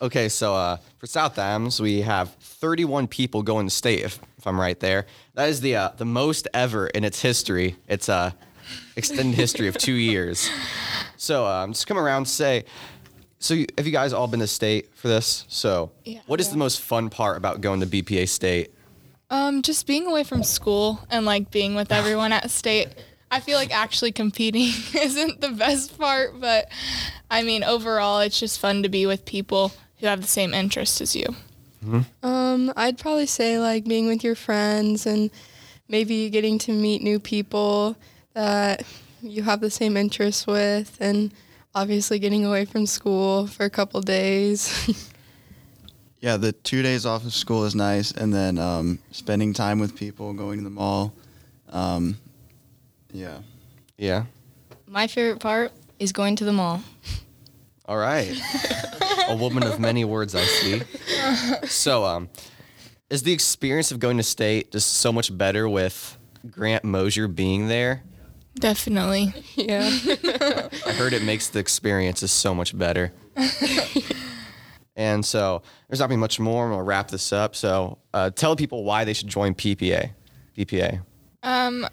Okay, 0.00 0.28
so 0.28 0.54
uh, 0.54 0.78
for 0.98 1.06
South 1.06 1.38
Adams, 1.38 1.80
we 1.80 2.00
have 2.00 2.34
31 2.34 3.06
people 3.06 3.42
going 3.42 3.66
to 3.66 3.70
state, 3.74 4.00
if, 4.00 4.18
if 4.38 4.46
I'm 4.46 4.60
right 4.60 4.78
there. 4.80 5.06
That 5.34 5.48
is 5.48 5.60
the 5.60 5.76
uh, 5.76 5.90
the 5.96 6.04
most 6.04 6.48
ever 6.52 6.88
in 6.88 7.04
its 7.04 7.22
history. 7.22 7.76
It's 7.86 8.08
a 8.08 8.34
extended 8.96 9.36
history 9.36 9.68
of 9.68 9.76
two 9.76 9.94
years. 9.94 10.50
So 11.16 11.46
um, 11.46 11.72
just 11.72 11.86
come 11.86 11.98
around 11.98 12.18
and 12.18 12.28
say, 12.28 12.64
so 13.42 13.54
you, 13.54 13.66
have 13.76 13.86
you 13.86 13.92
guys 13.92 14.12
all 14.12 14.26
been 14.26 14.40
to 14.40 14.46
state 14.46 14.94
for 14.94 15.08
this? 15.08 15.44
So 15.48 15.90
Yeah. 16.04 16.20
what 16.26 16.40
is 16.40 16.48
the 16.50 16.56
most 16.56 16.80
fun 16.80 17.10
part 17.10 17.36
about 17.36 17.60
going 17.60 17.80
to 17.80 17.86
BPA 17.86 18.28
state? 18.28 18.70
um, 19.30 19.62
just 19.62 19.86
being 19.86 20.06
away 20.06 20.24
from 20.24 20.42
school 20.42 21.00
and 21.10 21.24
like 21.24 21.50
being 21.50 21.74
with 21.74 21.90
everyone 21.90 22.32
at 22.32 22.50
state. 22.50 22.88
I 23.30 23.40
feel 23.40 23.56
like 23.56 23.74
actually 23.74 24.12
competing 24.12 24.68
isn't 24.94 25.40
the 25.40 25.48
best 25.48 25.98
part, 25.98 26.38
but 26.38 26.68
I 27.30 27.42
mean, 27.42 27.64
overall, 27.64 28.20
it's 28.20 28.38
just 28.38 28.60
fun 28.60 28.82
to 28.82 28.90
be 28.90 29.06
with 29.06 29.24
people 29.24 29.72
who 30.00 30.06
have 30.06 30.20
the 30.20 30.28
same 30.28 30.52
interests 30.52 31.00
as 31.00 31.16
you. 31.16 31.34
Um, 32.22 32.72
I'd 32.76 32.98
probably 32.98 33.24
say 33.26 33.58
like 33.58 33.84
being 33.84 34.06
with 34.06 34.22
your 34.22 34.34
friends 34.34 35.06
and 35.06 35.30
maybe 35.88 36.28
getting 36.28 36.58
to 36.60 36.72
meet 36.72 37.02
new 37.02 37.18
people 37.18 37.96
that 38.34 38.82
you 39.22 39.42
have 39.44 39.60
the 39.60 39.70
same 39.70 39.96
interests 39.96 40.46
with 40.46 40.96
and 41.00 41.32
obviously 41.74 42.18
getting 42.18 42.44
away 42.44 42.64
from 42.64 42.86
school 42.86 43.46
for 43.46 43.64
a 43.64 43.70
couple 43.70 44.00
days. 44.00 45.10
yeah, 46.20 46.36
the 46.36 46.52
two 46.52 46.82
days 46.82 47.06
off 47.06 47.24
of 47.24 47.32
school 47.32 47.64
is 47.64 47.74
nice, 47.74 48.12
and 48.12 48.32
then 48.32 48.58
um, 48.58 48.98
spending 49.10 49.52
time 49.52 49.78
with 49.78 49.96
people, 49.96 50.32
going 50.32 50.58
to 50.58 50.64
the 50.64 50.70
mall. 50.70 51.12
Um, 51.68 52.18
yeah. 53.12 53.38
Yeah. 53.96 54.24
My 54.86 55.06
favorite 55.06 55.40
part 55.40 55.72
is 55.98 56.12
going 56.12 56.36
to 56.36 56.44
the 56.44 56.52
mall. 56.52 56.82
All 57.86 57.96
right. 57.96 58.38
a 59.28 59.36
woman 59.36 59.64
of 59.64 59.80
many 59.80 60.04
words, 60.04 60.34
I 60.34 60.44
see. 60.44 60.82
So, 61.66 62.04
um, 62.04 62.28
is 63.10 63.22
the 63.22 63.32
experience 63.32 63.92
of 63.92 63.98
going 63.98 64.16
to 64.16 64.22
state 64.22 64.72
just 64.72 64.94
so 64.94 65.12
much 65.12 65.36
better 65.36 65.68
with 65.68 66.16
Grant 66.50 66.84
Mosier 66.84 67.28
being 67.28 67.68
there? 67.68 68.02
Definitely. 68.54 69.32
Yeah. 69.56 69.80
I 70.86 70.92
heard 70.92 71.12
it 71.12 71.22
makes 71.22 71.48
the 71.48 71.58
experiences 71.58 72.30
so 72.30 72.54
much 72.54 72.76
better. 72.76 73.12
and 74.96 75.24
so, 75.24 75.62
there's 75.88 76.00
not 76.00 76.08
going 76.08 76.16
to 76.16 76.20
be 76.20 76.20
much 76.20 76.38
more. 76.38 76.66
I'm 76.66 76.72
gonna 76.72 76.82
wrap 76.82 77.08
this 77.08 77.32
up. 77.32 77.56
So, 77.56 77.98
uh, 78.12 78.30
tell 78.30 78.56
people 78.56 78.84
why 78.84 79.04
they 79.04 79.14
should 79.14 79.28
join 79.28 79.54
PPA. 79.54 80.10
PPA. 80.56 81.00
Um, 81.42 81.86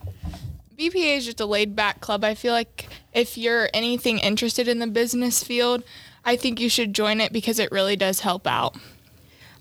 BPA 0.77 1.17
is 1.17 1.25
just 1.25 1.39
a 1.39 1.45
laid 1.45 1.75
back 1.75 2.01
club. 2.01 2.23
I 2.23 2.35
feel 2.35 2.53
like 2.53 2.87
if 3.13 3.37
you're 3.37 3.69
anything 3.73 4.19
interested 4.19 4.67
in 4.67 4.79
the 4.79 4.87
business 4.87 5.43
field, 5.43 5.83
I 6.23 6.35
think 6.35 6.59
you 6.59 6.69
should 6.69 6.93
join 6.93 7.19
it 7.19 7.33
because 7.33 7.59
it 7.59 7.71
really 7.71 7.95
does 7.95 8.19
help 8.21 8.47
out. 8.47 8.77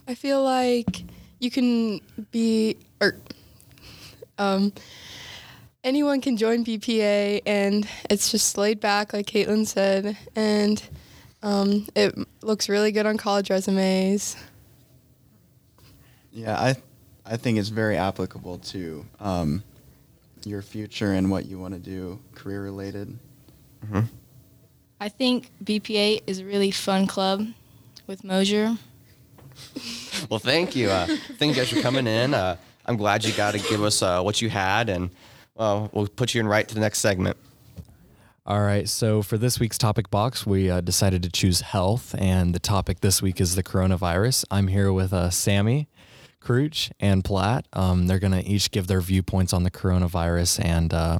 I 0.06 0.14
feel 0.14 0.42
like 0.42 1.04
you 1.38 1.50
can 1.50 2.00
be 2.30 2.78
or 3.00 3.16
um 4.38 4.72
anyone 5.84 6.20
can 6.20 6.36
join 6.36 6.64
BPA 6.64 7.42
and 7.46 7.88
it's 8.10 8.30
just 8.30 8.58
laid 8.58 8.80
back 8.80 9.12
like 9.12 9.26
Caitlin 9.26 9.66
said 9.66 10.16
and 10.34 10.82
um, 11.42 11.86
it 11.94 12.16
looks 12.42 12.68
really 12.68 12.92
good 12.92 13.06
on 13.06 13.16
college 13.16 13.50
resumes. 13.50 14.36
Yeah, 16.32 16.58
I 16.58 16.76
I 17.24 17.36
think 17.36 17.58
it's 17.58 17.68
very 17.68 17.96
applicable 17.96 18.58
to 18.58 19.04
um, 19.20 19.62
your 20.44 20.62
future 20.62 21.12
and 21.12 21.30
what 21.30 21.46
you 21.46 21.58
want 21.58 21.74
to 21.74 21.80
do 21.80 22.18
career 22.34 22.62
related. 22.62 23.16
I 25.00 25.08
think 25.08 25.50
BPA 25.62 26.22
is 26.26 26.40
a 26.40 26.44
really 26.44 26.70
fun 26.70 27.06
club 27.06 27.46
with 28.06 28.24
Mosier. 28.24 28.76
Well, 30.28 30.40
thank 30.40 30.74
you. 30.74 30.90
Uh, 30.90 31.06
thank 31.36 31.54
you 31.54 31.62
guys 31.62 31.70
for 31.70 31.80
coming 31.80 32.06
in. 32.06 32.34
Uh, 32.34 32.56
I'm 32.86 32.96
glad 32.96 33.24
you 33.24 33.32
got 33.32 33.52
to 33.52 33.58
give 33.58 33.82
us 33.84 34.02
uh, 34.02 34.20
what 34.22 34.40
you 34.42 34.48
had, 34.48 34.88
and 34.88 35.10
well, 35.58 35.90
we'll 35.92 36.06
put 36.06 36.34
you 36.34 36.40
in 36.40 36.46
right 36.46 36.66
to 36.66 36.74
the 36.74 36.80
next 36.80 37.00
segment. 37.00 37.36
All 38.46 38.62
right. 38.62 38.88
So 38.88 39.20
for 39.20 39.36
this 39.36 39.60
week's 39.60 39.76
topic 39.76 40.10
box, 40.10 40.46
we 40.46 40.70
uh, 40.70 40.80
decided 40.80 41.22
to 41.24 41.28
choose 41.28 41.60
health, 41.60 42.14
and 42.16 42.54
the 42.54 42.58
topic 42.58 43.00
this 43.00 43.20
week 43.20 43.40
is 43.42 43.56
the 43.56 43.62
coronavirus. 43.62 44.44
I'm 44.50 44.68
here 44.68 44.90
with 44.90 45.12
uh, 45.12 45.28
Sammy, 45.28 45.88
Crouch, 46.40 46.90
and 46.98 47.22
Platt. 47.22 47.66
Um, 47.74 48.06
they're 48.06 48.18
gonna 48.18 48.42
each 48.46 48.70
give 48.70 48.86
their 48.86 49.02
viewpoints 49.02 49.52
on 49.52 49.64
the 49.64 49.70
coronavirus, 49.70 50.64
and 50.64 50.94
uh, 50.94 51.18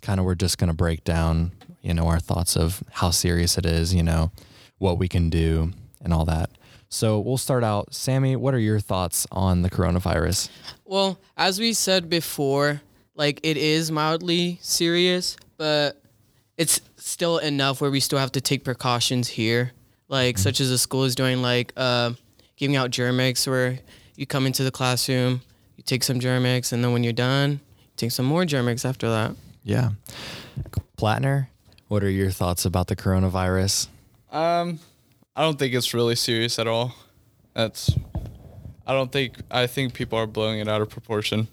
kind 0.00 0.18
of 0.18 0.24
we're 0.24 0.34
just 0.34 0.56
gonna 0.56 0.72
break 0.72 1.04
down, 1.04 1.52
you 1.82 1.92
know, 1.92 2.06
our 2.06 2.20
thoughts 2.20 2.56
of 2.56 2.82
how 2.90 3.10
serious 3.10 3.58
it 3.58 3.66
is, 3.66 3.92
you 3.92 4.02
know, 4.02 4.30
what 4.78 4.98
we 4.98 5.08
can 5.08 5.28
do, 5.28 5.72
and 6.00 6.14
all 6.14 6.24
that. 6.24 6.50
So 6.88 7.18
we'll 7.20 7.36
start 7.36 7.64
out. 7.64 7.92
Sammy, 7.92 8.36
what 8.36 8.54
are 8.54 8.58
your 8.58 8.80
thoughts 8.80 9.26
on 9.32 9.60
the 9.60 9.70
coronavirus? 9.70 10.48
Well, 10.84 11.18
as 11.36 11.58
we 11.58 11.72
said 11.72 12.08
before, 12.08 12.80
like 13.14 13.40
it 13.42 13.56
is 13.56 13.90
mildly 13.90 14.58
serious, 14.62 15.36
but 15.56 16.00
it's 16.56 16.80
still 16.96 17.38
enough 17.38 17.80
where 17.80 17.90
we 17.90 18.00
still 18.00 18.18
have 18.18 18.32
to 18.32 18.40
take 18.40 18.64
precautions 18.64 19.28
here, 19.28 19.72
like 20.08 20.38
such 20.38 20.60
as 20.60 20.70
the 20.70 20.78
school 20.78 21.04
is 21.04 21.14
doing, 21.14 21.42
like 21.42 21.72
uh, 21.76 22.12
giving 22.56 22.76
out 22.76 22.90
Germ-X, 22.90 23.46
where 23.46 23.78
you 24.16 24.26
come 24.26 24.46
into 24.46 24.62
the 24.64 24.70
classroom, 24.70 25.42
you 25.76 25.82
take 25.82 26.04
some 26.04 26.20
Germ-X, 26.20 26.72
and 26.72 26.82
then 26.84 26.92
when 26.92 27.02
you're 27.02 27.12
done, 27.12 27.60
you 27.78 27.92
take 27.96 28.12
some 28.12 28.26
more 28.26 28.44
Germ-X 28.44 28.84
after 28.84 29.08
that. 29.08 29.34
Yeah, 29.64 29.90
Plattner, 30.96 31.48
what 31.88 32.02
are 32.02 32.10
your 32.10 32.30
thoughts 32.30 32.64
about 32.64 32.86
the 32.88 32.96
coronavirus? 32.96 33.88
Um, 34.30 34.78
I 35.36 35.42
don't 35.42 35.58
think 35.58 35.74
it's 35.74 35.94
really 35.94 36.16
serious 36.16 36.58
at 36.58 36.66
all. 36.66 36.94
That's, 37.54 37.90
I 38.86 38.92
don't 38.92 39.12
think, 39.12 39.36
I 39.50 39.66
think 39.66 39.94
people 39.94 40.18
are 40.18 40.26
blowing 40.26 40.60
it 40.60 40.68
out 40.68 40.80
of 40.80 40.88
proportion. 40.88 41.48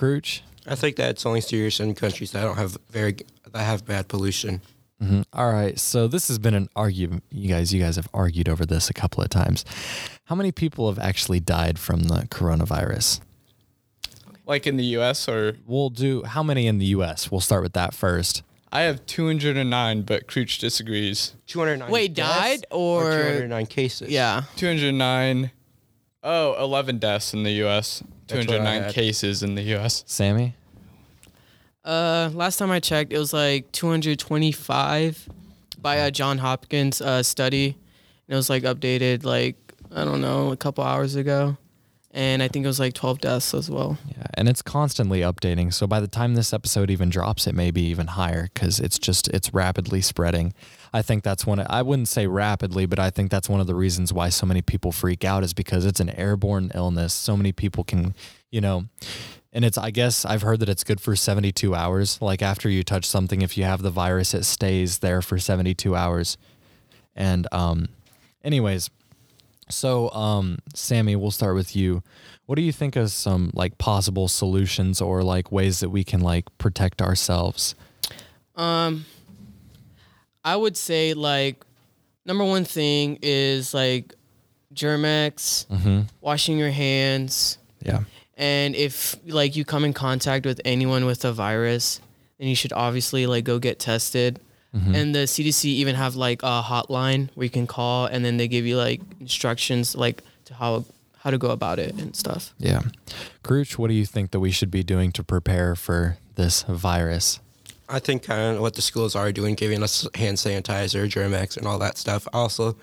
Crouch. 0.00 0.42
I 0.66 0.76
think 0.76 0.96
that 0.96 1.10
it's 1.10 1.26
only 1.26 1.42
serious 1.42 1.78
in 1.78 1.94
countries 1.94 2.32
that 2.32 2.42
don't 2.42 2.56
have 2.56 2.78
very 2.90 3.16
that 3.52 3.62
have 3.64 3.84
bad 3.84 4.08
pollution. 4.08 4.62
Mhm. 5.02 5.24
All 5.34 5.52
right. 5.52 5.78
So 5.78 6.08
this 6.08 6.28
has 6.28 6.38
been 6.38 6.54
an 6.54 6.70
argument. 6.74 7.22
You 7.30 7.48
guys, 7.48 7.74
you 7.74 7.82
guys 7.82 7.96
have 7.96 8.08
argued 8.14 8.48
over 8.48 8.64
this 8.64 8.88
a 8.88 8.94
couple 8.94 9.22
of 9.22 9.28
times. 9.28 9.62
How 10.24 10.34
many 10.34 10.52
people 10.52 10.88
have 10.88 10.98
actually 10.98 11.40
died 11.40 11.78
from 11.78 12.04
the 12.04 12.26
coronavirus? 12.30 13.20
Like 14.46 14.66
in 14.66 14.76
the 14.78 14.84
U.S. 14.96 15.28
or 15.28 15.56
We'll 15.66 15.90
do 15.90 16.22
how 16.24 16.42
many 16.42 16.66
in 16.66 16.78
the 16.78 16.86
U.S. 16.96 17.30
We'll 17.30 17.40
start 17.42 17.62
with 17.62 17.74
that 17.74 17.92
first. 17.92 18.42
I 18.72 18.82
have 18.82 19.04
209, 19.04 20.02
but 20.02 20.26
Crouch 20.28 20.58
disagrees. 20.58 21.34
209 21.46 21.90
Wait, 21.90 22.14
died 22.14 22.64
or, 22.70 23.04
or- 23.04 23.22
209 23.22 23.66
cases. 23.66 24.08
Yeah. 24.08 24.44
209. 24.56 25.50
Oh, 26.22 26.62
11 26.62 26.98
deaths 26.98 27.34
in 27.34 27.42
the 27.42 27.52
U.S. 27.64 28.02
That's 28.30 28.46
what 28.46 28.54
I 28.54 28.58
209 28.58 28.82
had. 28.82 28.94
cases 28.94 29.42
in 29.42 29.54
the 29.54 29.62
U.S. 29.62 30.04
Sammy. 30.06 30.54
Uh, 31.84 32.30
last 32.34 32.58
time 32.58 32.70
I 32.70 32.80
checked, 32.80 33.12
it 33.12 33.18
was 33.18 33.32
like 33.32 33.72
225 33.72 35.28
by 35.80 35.96
a 35.96 36.10
John 36.10 36.38
Hopkins 36.38 37.00
uh, 37.00 37.22
study. 37.22 37.68
And 37.68 38.34
it 38.34 38.36
was 38.36 38.50
like 38.50 38.62
updated 38.64 39.24
like 39.24 39.56
I 39.94 40.04
don't 40.04 40.20
know 40.20 40.52
a 40.52 40.56
couple 40.56 40.84
hours 40.84 41.16
ago, 41.16 41.56
and 42.12 42.42
I 42.42 42.48
think 42.48 42.64
it 42.64 42.68
was 42.68 42.80
like 42.80 42.94
12 42.94 43.20
deaths 43.20 43.54
as 43.54 43.70
well. 43.70 43.96
Yeah, 44.08 44.26
and 44.34 44.48
it's 44.48 44.62
constantly 44.62 45.20
updating. 45.20 45.72
So 45.72 45.86
by 45.86 46.00
the 46.00 46.08
time 46.08 46.34
this 46.34 46.52
episode 46.52 46.90
even 46.90 47.08
drops, 47.08 47.46
it 47.46 47.54
may 47.54 47.70
be 47.70 47.82
even 47.82 48.08
higher 48.08 48.50
because 48.52 48.80
it's 48.80 48.98
just 48.98 49.28
it's 49.28 49.54
rapidly 49.54 50.00
spreading. 50.00 50.52
I 50.92 51.02
think 51.02 51.22
that's 51.22 51.46
one. 51.46 51.60
I 51.60 51.82
wouldn't 51.82 52.08
say 52.08 52.26
rapidly, 52.26 52.86
but 52.86 52.98
I 52.98 53.10
think 53.10 53.30
that's 53.30 53.48
one 53.48 53.60
of 53.60 53.68
the 53.68 53.76
reasons 53.76 54.12
why 54.12 54.28
so 54.28 54.44
many 54.44 54.60
people 54.60 54.90
freak 54.90 55.24
out 55.24 55.44
is 55.44 55.52
because 55.52 55.84
it's 55.84 56.00
an 56.00 56.10
airborne 56.10 56.72
illness. 56.74 57.14
So 57.14 57.36
many 57.36 57.52
people 57.52 57.84
can, 57.84 58.14
you 58.50 58.60
know, 58.60 58.86
and 59.52 59.64
it's. 59.64 59.78
I 59.78 59.92
guess 59.92 60.24
I've 60.24 60.42
heard 60.42 60.58
that 60.60 60.68
it's 60.68 60.82
good 60.82 61.00
for 61.00 61.14
72 61.14 61.74
hours. 61.76 62.20
Like 62.20 62.42
after 62.42 62.68
you 62.68 62.82
touch 62.82 63.04
something, 63.04 63.40
if 63.40 63.56
you 63.56 63.62
have 63.62 63.82
the 63.82 63.90
virus, 63.90 64.34
it 64.34 64.44
stays 64.44 64.98
there 64.98 65.22
for 65.22 65.38
72 65.38 65.94
hours. 65.94 66.36
And 67.14 67.46
um, 67.52 67.88
anyways, 68.42 68.90
so 69.70 70.10
um, 70.10 70.58
Sammy, 70.74 71.16
we'll 71.16 71.30
start 71.30 71.54
with 71.54 71.74
you. 71.74 72.02
What 72.46 72.56
do 72.56 72.62
you 72.62 72.72
think 72.72 72.96
of 72.96 73.10
some 73.10 73.50
like 73.54 73.78
possible 73.78 74.26
solutions 74.28 75.00
or 75.00 75.22
like 75.22 75.50
ways 75.52 75.80
that 75.80 75.90
we 75.90 76.02
can 76.04 76.20
like 76.20 76.46
protect 76.58 77.00
ourselves? 77.00 77.74
Um, 78.56 79.04
I 80.44 80.56
would 80.56 80.76
say 80.76 81.14
like 81.14 81.64
number 82.26 82.44
one 82.44 82.64
thing 82.64 83.18
is 83.22 83.72
like 83.74 84.14
Germ-X, 84.72 85.66
Mm-hmm. 85.70 86.00
washing 86.20 86.58
your 86.58 86.70
hands, 86.70 87.58
Yeah. 87.82 88.04
and 88.36 88.74
if 88.76 89.16
like 89.26 89.56
you 89.56 89.64
come 89.64 89.84
in 89.84 89.92
contact 89.92 90.46
with 90.46 90.60
anyone 90.64 91.06
with 91.06 91.24
a 91.24 91.32
virus, 91.32 92.00
then 92.38 92.48
you 92.48 92.54
should 92.54 92.72
obviously 92.72 93.26
like 93.26 93.44
go 93.44 93.58
get 93.58 93.78
tested. 93.78 94.40
Mm-hmm. 94.74 94.94
And 94.94 95.14
the 95.14 95.20
CDC 95.20 95.64
even 95.64 95.96
have 95.96 96.14
like 96.14 96.42
a 96.42 96.62
hotline 96.62 97.28
where 97.34 97.44
you 97.44 97.50
can 97.50 97.66
call, 97.66 98.06
and 98.06 98.24
then 98.24 98.36
they 98.36 98.46
give 98.48 98.66
you 98.66 98.76
like 98.76 99.00
instructions 99.20 99.96
like 99.96 100.22
to 100.44 100.54
how 100.54 100.84
how 101.18 101.30
to 101.30 101.38
go 101.38 101.50
about 101.50 101.78
it 101.78 101.94
and 102.00 102.16
stuff. 102.16 102.54
Yeah. 102.58 102.82
Crouch, 103.42 103.78
what 103.78 103.88
do 103.88 103.94
you 103.94 104.06
think 104.06 104.30
that 104.30 104.40
we 104.40 104.50
should 104.50 104.70
be 104.70 104.82
doing 104.82 105.12
to 105.12 105.22
prepare 105.22 105.74
for 105.74 106.16
this 106.36 106.62
virus? 106.62 107.40
I 107.90 107.98
think 107.98 108.22
kind 108.22 108.56
of 108.56 108.62
what 108.62 108.74
the 108.74 108.82
schools 108.82 109.14
are 109.16 109.32
doing, 109.32 109.54
giving 109.54 109.82
us 109.82 110.06
hand 110.14 110.38
sanitizer, 110.38 111.08
Germ-X, 111.08 111.56
and 111.56 111.66
all 111.66 111.78
that 111.80 111.98
stuff. 111.98 112.26
Also, 112.32 112.76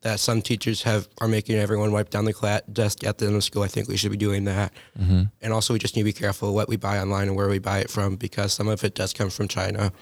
that 0.00 0.18
some 0.18 0.42
teachers 0.42 0.82
have 0.82 1.08
are 1.20 1.28
making 1.28 1.56
everyone 1.56 1.92
wipe 1.92 2.10
down 2.10 2.24
the 2.24 2.32
cla- 2.32 2.62
desk 2.72 3.04
at 3.04 3.18
the 3.18 3.26
end 3.26 3.36
of 3.36 3.44
school. 3.44 3.62
I 3.62 3.68
think 3.68 3.88
we 3.88 3.96
should 3.96 4.10
be 4.10 4.16
doing 4.16 4.44
that. 4.44 4.72
Mm-hmm. 4.98 5.22
And 5.40 5.52
also, 5.52 5.72
we 5.72 5.78
just 5.78 5.94
need 5.94 6.02
to 6.02 6.06
be 6.06 6.12
careful 6.12 6.54
what 6.54 6.68
we 6.68 6.76
buy 6.76 6.98
online 6.98 7.28
and 7.28 7.36
where 7.36 7.48
we 7.48 7.58
buy 7.58 7.78
it 7.78 7.90
from 7.90 8.16
because 8.16 8.52
some 8.52 8.68
of 8.68 8.82
it 8.82 8.94
does 8.94 9.12
come 9.12 9.30
from 9.30 9.46
China. 9.46 9.92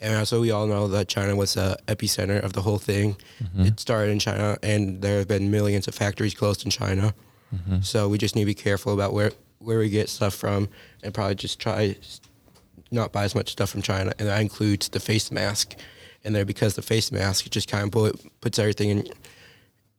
And 0.00 0.16
also, 0.16 0.40
we 0.40 0.50
all 0.50 0.66
know 0.66 0.88
that 0.88 1.08
China 1.08 1.36
was 1.36 1.54
the 1.54 1.76
epicenter 1.86 2.42
of 2.42 2.54
the 2.54 2.62
whole 2.62 2.78
thing. 2.78 3.16
Mm-hmm. 3.42 3.64
It 3.66 3.80
started 3.80 4.10
in 4.10 4.18
China, 4.18 4.56
and 4.62 5.02
there 5.02 5.18
have 5.18 5.28
been 5.28 5.50
millions 5.50 5.88
of 5.88 5.94
factories 5.94 6.34
closed 6.34 6.64
in 6.64 6.70
China. 6.70 7.14
Mm-hmm. 7.54 7.80
So 7.82 8.08
we 8.08 8.16
just 8.16 8.34
need 8.34 8.42
to 8.42 8.46
be 8.46 8.54
careful 8.54 8.94
about 8.94 9.12
where 9.12 9.32
where 9.58 9.78
we 9.78 9.90
get 9.90 10.08
stuff 10.08 10.34
from, 10.34 10.68
and 11.02 11.12
probably 11.12 11.34
just 11.34 11.58
try 11.58 11.96
not 12.90 13.12
buy 13.12 13.24
as 13.24 13.34
much 13.34 13.52
stuff 13.52 13.70
from 13.70 13.82
China. 13.82 14.12
And 14.18 14.28
that 14.28 14.40
includes 14.40 14.88
the 14.88 15.00
face 15.00 15.30
mask 15.30 15.74
in 16.24 16.32
there 16.32 16.44
because 16.44 16.74
the 16.74 16.82
face 16.82 17.12
mask 17.12 17.48
just 17.50 17.68
kind 17.68 17.84
of 17.84 17.90
put, 17.92 18.40
puts 18.40 18.58
everything 18.58 18.90
in 18.90 19.04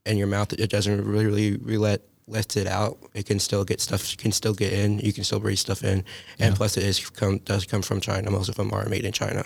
in 0.05 0.17
your 0.17 0.27
mouth. 0.27 0.51
It 0.53 0.69
doesn't 0.69 1.05
really 1.05 1.57
really, 1.57 1.77
let 1.77 2.01
lets 2.27 2.55
it 2.55 2.67
out. 2.67 2.97
It 3.13 3.25
can 3.25 3.39
still 3.39 3.63
get 3.63 3.81
stuff. 3.81 4.17
Can 4.17 4.31
still 4.31 4.53
get 4.53 4.73
in. 4.73 4.99
You 4.99 5.13
can 5.13 5.23
still 5.23 5.39
breathe 5.39 5.59
stuff 5.59 5.83
in. 5.83 6.03
And 6.39 6.55
plus, 6.55 6.77
it 6.77 6.83
is 6.83 7.09
come 7.09 7.37
does 7.39 7.65
come 7.65 7.81
from 7.81 8.01
China. 8.01 8.31
Most 8.31 8.49
of 8.49 8.55
them 8.55 8.71
are 8.73 8.87
made 8.89 9.05
in 9.05 9.11
China. 9.11 9.45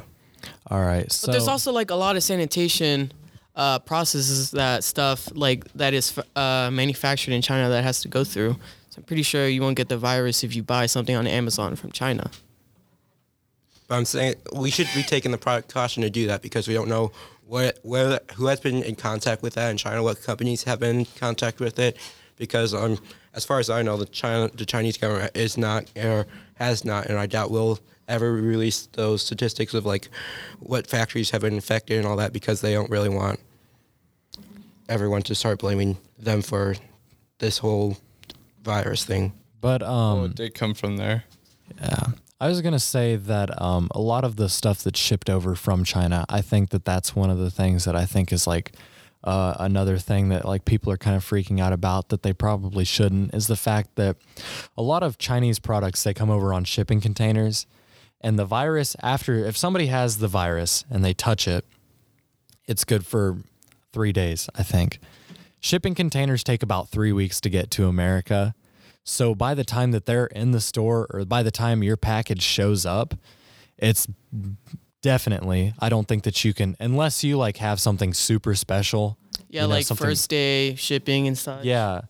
All 0.67 0.81
right. 0.81 1.11
So 1.11 1.27
But 1.27 1.33
there's 1.33 1.47
also 1.47 1.71
like 1.71 1.91
a 1.91 1.95
lot 1.95 2.15
of 2.15 2.23
sanitation 2.23 3.11
uh, 3.55 3.79
processes 3.79 4.51
that 4.51 4.83
stuff 4.83 5.29
like 5.33 5.71
that 5.73 5.93
is 5.93 6.19
uh, 6.35 6.69
manufactured 6.71 7.33
in 7.33 7.41
China 7.41 7.69
that 7.69 7.83
has 7.83 8.01
to 8.01 8.07
go 8.07 8.23
through. 8.23 8.53
So 8.89 8.99
I'm 8.99 9.03
pretty 9.03 9.23
sure 9.23 9.47
you 9.47 9.61
won't 9.61 9.77
get 9.77 9.89
the 9.89 9.97
virus 9.97 10.43
if 10.43 10.55
you 10.55 10.63
buy 10.63 10.85
something 10.85 11.15
on 11.15 11.27
Amazon 11.27 11.75
from 11.75 11.91
China. 11.91 12.29
But 13.87 13.95
I'm 13.95 14.05
saying 14.05 14.35
we 14.53 14.71
should 14.71 14.87
be 14.95 15.03
taking 15.03 15.31
the 15.31 15.37
precaution 15.37 16.01
to 16.03 16.09
do 16.09 16.27
that 16.27 16.41
because 16.41 16.67
we 16.67 16.73
don't 16.73 16.89
know 16.89 17.11
what 17.45 17.79
where 17.83 18.19
who 18.35 18.47
has 18.47 18.59
been 18.59 18.83
in 18.83 18.95
contact 18.95 19.43
with 19.43 19.53
that 19.53 19.69
in 19.69 19.77
China, 19.77 20.01
what 20.01 20.21
companies 20.23 20.63
have 20.63 20.79
been 20.79 20.99
in 20.99 21.05
contact 21.05 21.59
with 21.59 21.77
it. 21.79 21.97
Because 22.37 22.73
um, 22.73 22.97
as 23.33 23.45
far 23.45 23.59
as 23.59 23.69
I 23.69 23.81
know, 23.81 23.97
the 23.97 24.07
China 24.07 24.49
the 24.53 24.65
Chinese 24.65 24.97
government 24.97 25.31
is 25.35 25.57
not 25.57 25.89
or 25.95 26.25
has 26.55 26.83
not, 26.83 27.05
and 27.05 27.19
I 27.19 27.27
doubt 27.27 27.51
will 27.51 27.79
ever 28.07 28.33
release 28.33 28.87
those 28.93 29.21
statistics 29.21 29.73
of 29.73 29.85
like 29.85 30.09
what 30.59 30.87
factories 30.87 31.31
have 31.31 31.41
been 31.41 31.53
infected 31.53 31.97
and 31.97 32.07
all 32.07 32.17
that 32.17 32.33
because 32.33 32.61
they 32.61 32.73
don't 32.73 32.89
really 32.89 33.09
want 33.09 33.39
everyone 34.87 35.21
to 35.23 35.35
start 35.35 35.59
blaming 35.59 35.97
them 36.19 36.41
for 36.41 36.75
this 37.39 37.57
whole 37.57 37.97
virus 38.63 39.03
thing. 39.03 39.33
But 39.61 39.81
um, 39.81 40.17
well, 40.17 40.25
it 40.25 40.35
did 40.35 40.53
come 40.53 40.73
from 40.73 40.97
there. 40.97 41.23
Yeah. 41.81 42.07
I 42.39 42.49
was 42.49 42.61
gonna 42.61 42.79
say 42.79 43.15
that 43.15 43.61
um, 43.61 43.87
a 43.91 44.01
lot 44.01 44.23
of 44.23 44.35
the 44.35 44.49
stuff 44.49 44.83
that's 44.83 44.99
shipped 44.99 45.29
over 45.29 45.55
from 45.55 45.83
China, 45.83 46.25
I 46.29 46.41
think 46.41 46.69
that 46.69 46.85
that's 46.85 47.15
one 47.15 47.29
of 47.29 47.37
the 47.37 47.49
things 47.49 47.85
that 47.85 47.95
I 47.95 48.05
think 48.05 48.31
is 48.33 48.45
like 48.45 48.73
uh, 49.23 49.55
another 49.59 49.97
thing 49.97 50.29
that 50.29 50.45
like 50.45 50.65
people 50.65 50.91
are 50.91 50.97
kind 50.97 51.15
of 51.15 51.23
freaking 51.23 51.59
out 51.59 51.73
about 51.73 52.09
that 52.09 52.21
they 52.21 52.33
probably 52.33 52.85
shouldn't 52.85 53.33
is 53.33 53.47
the 53.47 53.55
fact 53.55 53.95
that 53.95 54.17
a 54.77 54.83
lot 54.83 55.01
of 55.01 55.17
Chinese 55.17 55.59
products 55.59 56.03
they 56.03 56.13
come 56.13 56.29
over 56.29 56.53
on 56.53 56.63
shipping 56.63 57.01
containers, 57.01 57.65
and 58.21 58.39
the 58.39 58.45
virus 58.45 58.95
after 59.01 59.45
if 59.45 59.57
somebody 59.57 59.87
has 59.87 60.17
the 60.17 60.27
virus 60.27 60.85
and 60.89 61.03
they 61.03 61.13
touch 61.13 61.47
it, 61.47 61.65
it's 62.67 62.83
good 62.83 63.05
for 63.05 63.37
three 63.93 64.11
days, 64.11 64.49
I 64.55 64.63
think. 64.63 64.99
Shipping 65.59 65.95
containers 65.95 66.43
take 66.43 66.61
about 66.61 66.89
three 66.89 67.11
weeks 67.11 67.39
to 67.41 67.49
get 67.49 67.71
to 67.71 67.87
America. 67.87 68.53
So 69.03 69.35
by 69.35 69.53
the 69.53 69.63
time 69.63 69.91
that 69.91 70.05
they're 70.05 70.25
in 70.27 70.51
the 70.51 70.61
store 70.61 71.07
or 71.11 71.25
by 71.25 71.43
the 71.43 71.51
time 71.51 71.83
your 71.83 71.97
package 71.97 72.41
shows 72.41 72.85
up, 72.85 73.13
it's 73.77 74.07
definitely, 75.01 75.73
I 75.79 75.89
don't 75.89 76.07
think 76.07 76.23
that 76.23 76.43
you 76.43 76.53
can, 76.53 76.75
unless 76.79 77.23
you 77.23 77.37
like 77.37 77.57
have 77.57 77.79
something 77.79 78.13
super 78.13 78.55
special. 78.55 79.17
Yeah, 79.49 79.61
you 79.61 79.67
know, 79.67 79.73
like 79.75 79.85
first 79.85 80.29
day 80.29 80.75
shipping 80.75 81.27
and 81.27 81.37
stuff. 81.37 81.63
Yeah. 81.63 82.01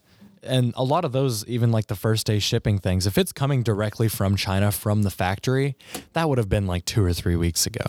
And 0.45 0.73
a 0.75 0.83
lot 0.83 1.05
of 1.05 1.11
those, 1.11 1.45
even 1.47 1.71
like 1.71 1.87
the 1.87 1.95
first 1.95 2.25
day 2.25 2.39
shipping 2.39 2.79
things, 2.79 3.07
if 3.07 3.17
it's 3.17 3.31
coming 3.31 3.63
directly 3.63 4.07
from 4.07 4.35
China 4.35 4.71
from 4.71 5.03
the 5.03 5.09
factory, 5.09 5.75
that 6.13 6.29
would 6.29 6.37
have 6.37 6.49
been 6.49 6.67
like 6.67 6.85
two 6.85 7.03
or 7.03 7.13
three 7.13 7.35
weeks 7.35 7.65
ago. 7.65 7.85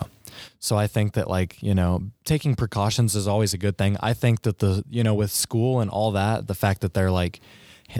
So 0.59 0.77
I 0.77 0.87
think 0.87 1.13
that 1.13 1.29
like, 1.29 1.61
you 1.61 1.73
know, 1.73 2.03
taking 2.25 2.55
precautions 2.55 3.15
is 3.15 3.27
always 3.27 3.53
a 3.53 3.57
good 3.57 3.77
thing. 3.77 3.97
I 4.01 4.13
think 4.13 4.41
that 4.43 4.59
the, 4.59 4.83
you 4.89 5.03
know, 5.03 5.13
with 5.13 5.31
school 5.31 5.79
and 5.79 5.89
all 5.89 6.11
that, 6.11 6.47
the 6.47 6.55
fact 6.55 6.81
that 6.81 6.93
they're 6.93 7.11
like 7.11 7.39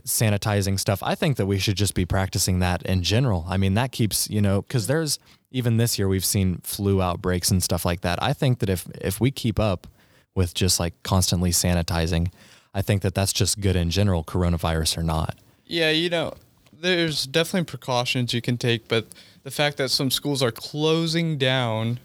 sanitizing 0.06 0.80
stuff, 0.80 1.02
I 1.02 1.16
think 1.16 1.38
that 1.38 1.46
we 1.46 1.60
should 1.60 1.78
just 1.78 1.94
be 1.94 2.06
practicing 2.06 2.60
that 2.60 2.84
in 2.84 3.04
general. 3.04 3.46
I 3.48 3.58
mean, 3.58 3.74
that 3.76 3.92
keeps, 3.92 4.30
you 4.30 4.42
know, 4.42 4.62
cuz 4.64 4.88
there's 4.88 5.20
even 5.52 5.78
this 5.78 5.98
year 5.98 6.08
we've 6.08 6.26
seen 6.26 6.60
flu 6.64 7.02
outbreaks 7.02 7.50
and 7.52 7.64
stuff 7.64 7.86
like 7.86 8.02
that. 8.02 8.22
I 8.22 8.34
think 8.34 8.60
that 8.60 8.70
if 8.70 8.88
if 9.02 9.22
we 9.22 9.32
keep 9.32 9.60
up 9.60 9.88
with 10.36 10.54
just 10.54 10.80
like 10.80 10.94
constantly 11.04 11.52
sanitizing, 11.52 12.32
I 12.78 12.84
think 12.84 13.02
that 13.02 13.16
that's 13.16 13.34
just 13.34 13.60
good 13.60 13.76
in 13.76 13.90
general, 13.90 14.24
coronavirus 14.24 15.00
or 15.00 15.04
not. 15.04 15.36
Yeah, 15.66 15.90
you 15.90 16.12
know, 16.12 16.36
there's 16.72 17.26
definitely 17.26 17.66
precautions 17.66 18.36
you 18.36 18.42
can 18.42 18.56
take, 18.60 18.88
but 18.88 19.08
the 19.42 19.50
fact 19.50 19.78
that 19.78 19.90
some 19.90 20.12
schools 20.12 20.44
are 20.44 20.52
closing 20.52 21.40
down 21.40 21.98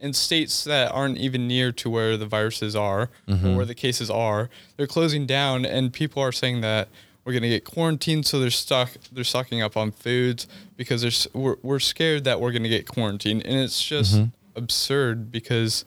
in 0.00 0.14
states 0.14 0.64
that 0.64 0.90
aren't 0.90 1.18
even 1.18 1.46
near 1.46 1.70
to 1.72 1.90
where 1.90 2.16
the 2.16 2.24
viruses 2.24 2.74
are 2.74 3.10
Mhm. 3.28 3.44
or 3.44 3.56
where 3.58 3.66
the 3.66 3.74
cases 3.74 4.08
are, 4.08 4.48
they're 4.78 4.86
closing 4.86 5.26
down, 5.26 5.66
and 5.66 5.92
people 5.92 6.22
are 6.22 6.32
saying 6.32 6.62
that 6.62 6.88
we're 7.26 7.34
gonna 7.34 7.48
get 7.48 7.64
quarantined, 7.64 8.24
so 8.24 8.40
they're 8.40 8.50
stock 8.50 8.92
they're 9.12 9.22
stocking 9.24 9.60
up 9.60 9.76
on 9.76 9.90
foods 9.92 10.46
because 10.78 11.02
there's 11.02 11.26
we're 11.34 11.56
we're 11.62 11.78
scared 11.80 12.24
that 12.24 12.40
we're 12.40 12.52
gonna 12.52 12.70
get 12.70 12.88
quarantined, 12.88 13.44
and 13.44 13.60
it's 13.60 13.82
just 13.82 14.14
Mhm. 14.14 14.30
absurd 14.54 15.30
because 15.30 15.84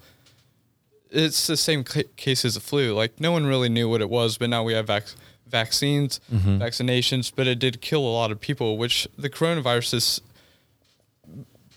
it's 1.11 1.47
the 1.47 1.57
same 1.57 1.83
ca- 1.83 2.03
case 2.15 2.45
as 2.45 2.53
the 2.55 2.59
flu. 2.59 2.93
Like 2.93 3.19
no 3.19 3.31
one 3.31 3.45
really 3.45 3.69
knew 3.69 3.89
what 3.89 4.01
it 4.01 4.09
was, 4.09 4.37
but 4.37 4.49
now 4.49 4.63
we 4.63 4.73
have 4.73 4.87
vac- 4.87 5.15
vaccines, 5.47 6.19
Mhm. 6.31 6.59
vaccinations, 6.59 7.31
but 7.35 7.47
it 7.47 7.57
did 7.59 7.81
kill 7.81 8.01
a 8.01 8.13
lot 8.13 8.31
of 8.31 8.39
people. 8.39 8.77
Which 8.77 9.07
the 9.17 9.29
coronavirus 9.29 9.93
is. 9.95 10.21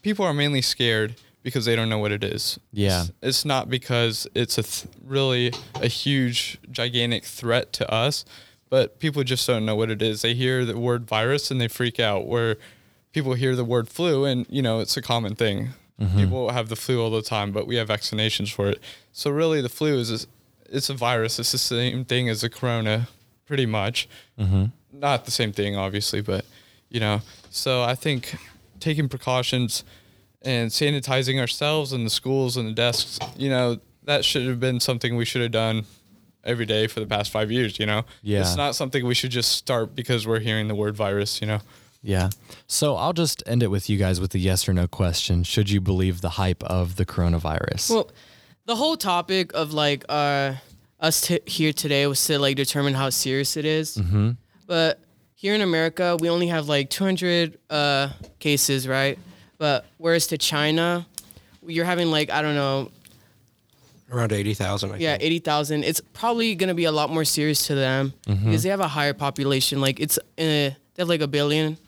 People 0.03 0.25
are 0.25 0.35
mainly 0.35 0.63
scared 0.63 1.15
because 1.43 1.65
they 1.65 1.77
don't 1.77 1.89
know 1.89 1.99
what 1.99 2.13
it 2.13 2.25
is. 2.25 2.59
Yeah. 2.73 3.03
It's, 3.03 3.13
it's 3.23 3.45
not 3.45 3.69
because 3.71 4.27
it's 4.35 4.59
a 4.59 4.63
th- 4.63 4.87
really 5.05 5.53
a 5.77 5.89
huge, 5.89 6.59
gigantic 6.71 7.25
threat 7.25 7.73
to 7.75 7.91
us, 7.93 8.25
but 8.69 8.99
people 8.99 9.23
just 9.25 9.47
don't 9.47 9.65
know 9.65 9.77
what 9.77 9.91
it 9.91 10.03
is. 10.03 10.23
They 10.23 10.35
hear 10.35 10.65
the 10.65 10.77
word 10.79 11.07
virus 11.07 11.51
and 11.51 11.61
they 11.61 11.69
freak 11.69 12.01
out. 12.01 12.27
Where 12.27 12.57
people 13.13 13.35
hear 13.35 13.55
the 13.55 13.65
word 13.65 13.89
flu 13.89 14.25
and 14.25 14.47
you 14.49 14.63
know 14.63 14.81
it's 14.81 14.97
a 14.97 15.03
common 15.03 15.35
thing. 15.37 15.71
Mhm. 16.03 16.17
People 16.17 16.51
have 16.53 16.69
the 16.69 16.77
flu 16.77 17.01
all 17.01 17.11
the 17.11 17.23
time, 17.23 17.53
but 17.53 17.67
we 17.67 17.77
have 17.77 17.89
vaccinations 17.89 18.51
for 18.53 18.69
it. 18.69 18.81
So 19.13 19.31
really, 19.31 19.61
the 19.61 19.69
flu 19.69 19.99
is 19.99 20.11
a, 20.11 20.27
it's 20.71 20.91
a 20.91 20.95
virus. 20.95 21.39
It's 21.39 21.53
the 21.53 21.59
same 21.59 22.05
thing 22.05 22.29
as 22.29 22.41
the 22.41 22.49
corona, 22.51 23.09
pretty 23.47 23.67
much. 23.67 24.09
Mhm. 24.39 24.73
Not 24.93 25.25
the 25.25 25.31
same 25.31 25.53
thing, 25.53 25.77
obviously, 25.77 26.21
but 26.21 26.45
you 26.91 27.01
know. 27.01 27.23
So 27.51 27.83
I 27.83 27.95
think 27.95 28.35
taking 28.81 29.09
precautions 29.09 29.85
and 30.43 30.71
sanitizing 30.71 31.39
ourselves 31.39 31.93
and 31.93 32.05
the 32.05 32.11
schools 32.11 32.57
and 32.57 32.67
the 32.69 32.73
desks, 32.73 33.19
you 33.37 33.49
know, 33.49 33.79
that 34.05 34.25
should 34.25 34.47
have 34.49 34.59
been 34.59 34.81
something 34.81 35.15
we 35.17 35.25
should 35.25 35.43
have 35.43 35.53
done 35.53 35.85
every 36.45 36.67
day 36.67 36.89
for 36.89 36.99
the 36.99 37.07
past 37.07 37.31
five 37.31 37.53
years. 37.53 37.79
You 37.79 37.87
know, 37.87 38.05
Yeah. 38.23 38.41
it's 38.41 38.57
not 38.57 38.75
something 38.75 39.07
we 39.07 39.15
should 39.15 39.31
just 39.31 39.53
start 39.53 39.95
because 39.95 40.27
we're 40.27 40.41
hearing 40.41 40.67
the 40.67 40.75
word 40.75 40.97
virus. 40.97 41.41
You 41.41 41.47
know. 41.47 41.61
Yeah. 42.03 42.31
So 42.67 42.97
I'll 42.97 43.13
just 43.13 43.43
end 43.47 43.63
it 43.63 43.69
with 43.69 43.89
you 43.89 43.97
guys 43.99 44.21
with 44.21 44.33
the 44.33 44.39
yes 44.41 44.69
or 44.69 44.73
no 44.73 44.87
question. 44.89 45.45
Should 45.45 45.71
you 45.71 45.81
believe 45.81 46.21
the 46.21 46.31
hype 46.31 46.63
of 46.65 46.97
the 46.97 47.07
coronavirus? 47.07 47.91
Well, 47.91 48.11
the 48.67 48.75
whole 48.77 48.97
topic 48.97 49.53
of 49.55 49.73
like 49.73 50.05
uh, 50.09 50.55
us 51.01 51.21
t- 51.21 51.41
here 51.47 51.73
today 51.73 52.07
was 52.07 52.25
to 52.27 52.39
like 52.39 52.57
determine 52.57 52.95
how 52.95 53.11
serious 53.11 53.57
it 53.57 53.65
is. 53.65 53.97
mm-hmm. 53.97 54.31
But 54.67 54.99
here 55.35 55.55
in 55.55 55.61
America, 55.61 56.17
we 56.21 56.29
only 56.31 56.49
have 56.49 56.69
like 56.69 56.91
200 56.91 57.59
uh, 57.71 58.09
cases, 58.41 58.89
right? 58.89 59.19
But 59.59 59.87
whereas 59.99 60.27
to 60.29 60.39
China, 60.39 61.07
you're 61.67 61.85
having 61.85 62.11
like 62.11 62.31
I 62.31 62.43
don't 62.43 62.55
know, 62.57 62.91
Around 64.11 64.33
80,000, 64.33 64.91
I 64.93 64.97
yeah, 64.99 65.13
think. 65.13 65.23
80,000. 65.23 65.85
It's 65.85 66.01
probably 66.13 66.55
gonna 66.55 66.75
be 66.75 66.85
a 66.85 66.93
lot 66.93 67.09
more 67.11 67.25
serious 67.25 67.67
to 67.69 67.75
them 67.75 68.13
Mhm. 68.27 68.45
because 68.45 68.63
they 68.63 68.69
have 68.69 68.81
a 68.81 68.89
higher 68.89 69.15
population. 69.15 69.81
Like 69.81 70.01
it's 70.01 70.19
uh, 70.19 70.23
they 70.37 70.77
have 70.99 71.09
like 71.09 71.23
a 71.23 71.29
billion 71.29 71.79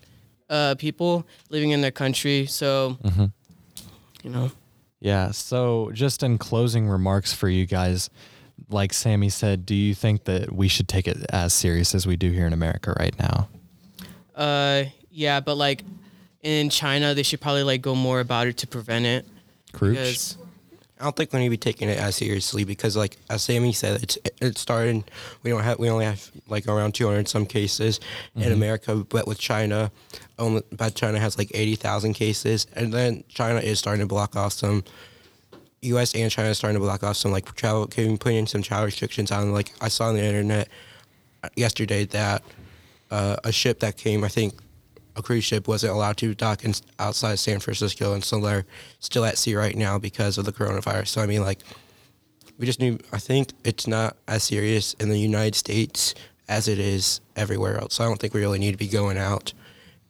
uh, 0.49 0.75
people 0.75 1.25
living 1.49 1.71
in 1.71 1.81
their 1.81 1.91
country, 1.91 2.45
so 2.45 2.97
Mhm. 3.03 3.31
you 4.23 4.29
know. 4.29 4.51
Yeah. 5.01 5.31
So, 5.31 5.91
just 5.93 6.23
in 6.23 6.37
closing 6.37 6.87
remarks 6.87 7.33
for 7.33 7.47
you 7.49 7.65
guys, 7.65 8.09
like 8.69 8.93
Sammy 8.93 9.29
said, 9.29 9.65
do 9.65 9.75
you 9.75 9.93
think 9.93 10.23
that 10.23 10.53
we 10.53 10.67
should 10.67 10.87
take 10.87 11.07
it 11.07 11.17
as 11.29 11.53
serious 11.53 11.93
as 11.93 12.07
we 12.07 12.15
do 12.15 12.31
here 12.31 12.47
in 12.47 12.53
America 12.53 12.93
right 12.97 13.17
now? 13.19 13.47
Uh, 14.35 14.85
yeah, 15.11 15.39
but 15.39 15.55
like 15.55 15.83
in 16.41 16.69
China, 16.69 17.13
they 17.13 17.23
should 17.23 17.41
probably 17.41 17.63
like 17.63 17.81
go 17.81 17.95
more 17.95 18.19
about 18.19 18.47
it 18.47 18.57
to 18.57 18.67
prevent 18.67 19.05
it. 19.05 19.25
Crouch? 19.73 20.35
Don't 21.05 21.15
think 21.15 21.33
we 21.33 21.37
need 21.39 21.45
to 21.45 21.49
be 21.51 21.57
taking 21.57 21.87
it 21.87 21.99
as 21.99 22.15
seriously 22.15 22.63
because, 22.63 22.97
like 22.97 23.17
as 23.29 23.43
Sammy 23.43 23.73
said, 23.73 24.01
it's 24.01 24.17
it 24.41 24.57
started. 24.57 25.03
We 25.43 25.51
don't 25.51 25.61
have 25.61 25.77
we 25.77 25.87
only 25.87 26.05
have 26.05 26.31
like 26.47 26.67
around 26.67 26.93
200 26.95 27.27
some 27.27 27.45
cases 27.45 27.99
in 28.35 28.41
Mhm. 28.41 28.53
America, 28.53 28.95
but 28.95 29.27
with 29.27 29.37
China, 29.37 29.91
only 30.39 30.63
but 30.71 30.95
China 30.95 31.19
has 31.19 31.37
like 31.37 31.51
80,000 31.53 32.13
cases, 32.15 32.65
and 32.73 32.91
then 32.91 33.23
China 33.29 33.59
is 33.59 33.77
starting 33.77 34.01
to 34.01 34.07
block 34.07 34.35
off 34.35 34.53
some. 34.53 34.83
U.S. 35.83 36.15
and 36.15 36.31
China 36.31 36.49
is 36.49 36.57
starting 36.57 36.79
to 36.79 36.83
block 36.83 37.03
off 37.03 37.17
some 37.17 37.31
like 37.31 37.53
travel, 37.53 37.85
putting 37.85 38.37
in 38.37 38.47
some 38.47 38.63
travel 38.63 38.85
restrictions 38.85 39.31
on. 39.31 39.51
Like 39.53 39.71
I 39.81 39.89
saw 39.89 40.05
on 40.07 40.15
the 40.15 40.23
internet 40.25 40.69
uh, 41.43 41.49
yesterday 41.55 42.05
that 42.05 42.41
uh, 43.11 43.35
a 43.43 43.51
ship 43.51 43.79
that 43.81 43.95
came, 43.95 44.23
I 44.23 44.29
think 44.29 44.55
a 45.15 45.21
cruise 45.21 45.43
ship 45.43 45.67
wasn't 45.67 45.93
allowed 45.93 46.17
to 46.17 46.35
dock 46.35 46.63
in, 46.65 46.73
outside 46.99 47.39
San 47.39 47.59
Francisco, 47.59 48.13
and 48.13 48.23
so 48.23 48.39
they're 48.39 48.65
still 48.99 49.25
at 49.25 49.37
sea 49.37 49.55
right 49.55 49.75
now 49.75 49.97
because 49.97 50.37
of 50.37 50.45
the 50.45 50.51
coronavirus. 50.51 51.07
So 51.07 51.21
I 51.21 51.25
mean, 51.25 51.41
like, 51.41 51.59
we 52.57 52.65
just 52.65 52.79
need. 52.79 53.03
I 53.11 53.17
think 53.17 53.49
it's 53.63 53.87
not 53.87 54.17
as 54.27 54.43
serious 54.43 54.93
in 54.95 55.09
the 55.09 55.17
United 55.19 55.55
States 55.55 56.15
as 56.47 56.67
it 56.67 56.79
is 56.79 57.21
everywhere 57.35 57.77
else. 57.77 57.95
So 57.95 58.03
I 58.03 58.07
don't 58.07 58.19
think 58.19 58.33
we 58.33 58.41
really 58.41 58.59
need 58.59 58.71
to 58.71 58.77
be 58.77 58.87
going 58.87 59.17
out 59.17 59.53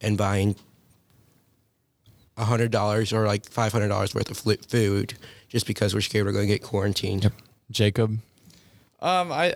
and 0.01 0.17
buying 0.17 0.55
hundred 2.37 2.69
dollars 2.69 3.13
or 3.13 3.25
like 3.25 3.45
five 3.45 3.71
hundred 3.71 3.87
dollars 3.87 4.13
worth 4.13 4.29
of 4.29 4.37
food 4.67 5.13
just 5.47 5.65
because 5.65 5.93
we're 5.93 6.01
scared 6.01 6.25
we're 6.25 6.33
going 6.33 6.47
to 6.47 6.53
get 6.53 6.61
quarantined. 6.61 7.31
Jacob. 7.71 8.19
Um, 8.99 9.31
I, 9.31 9.53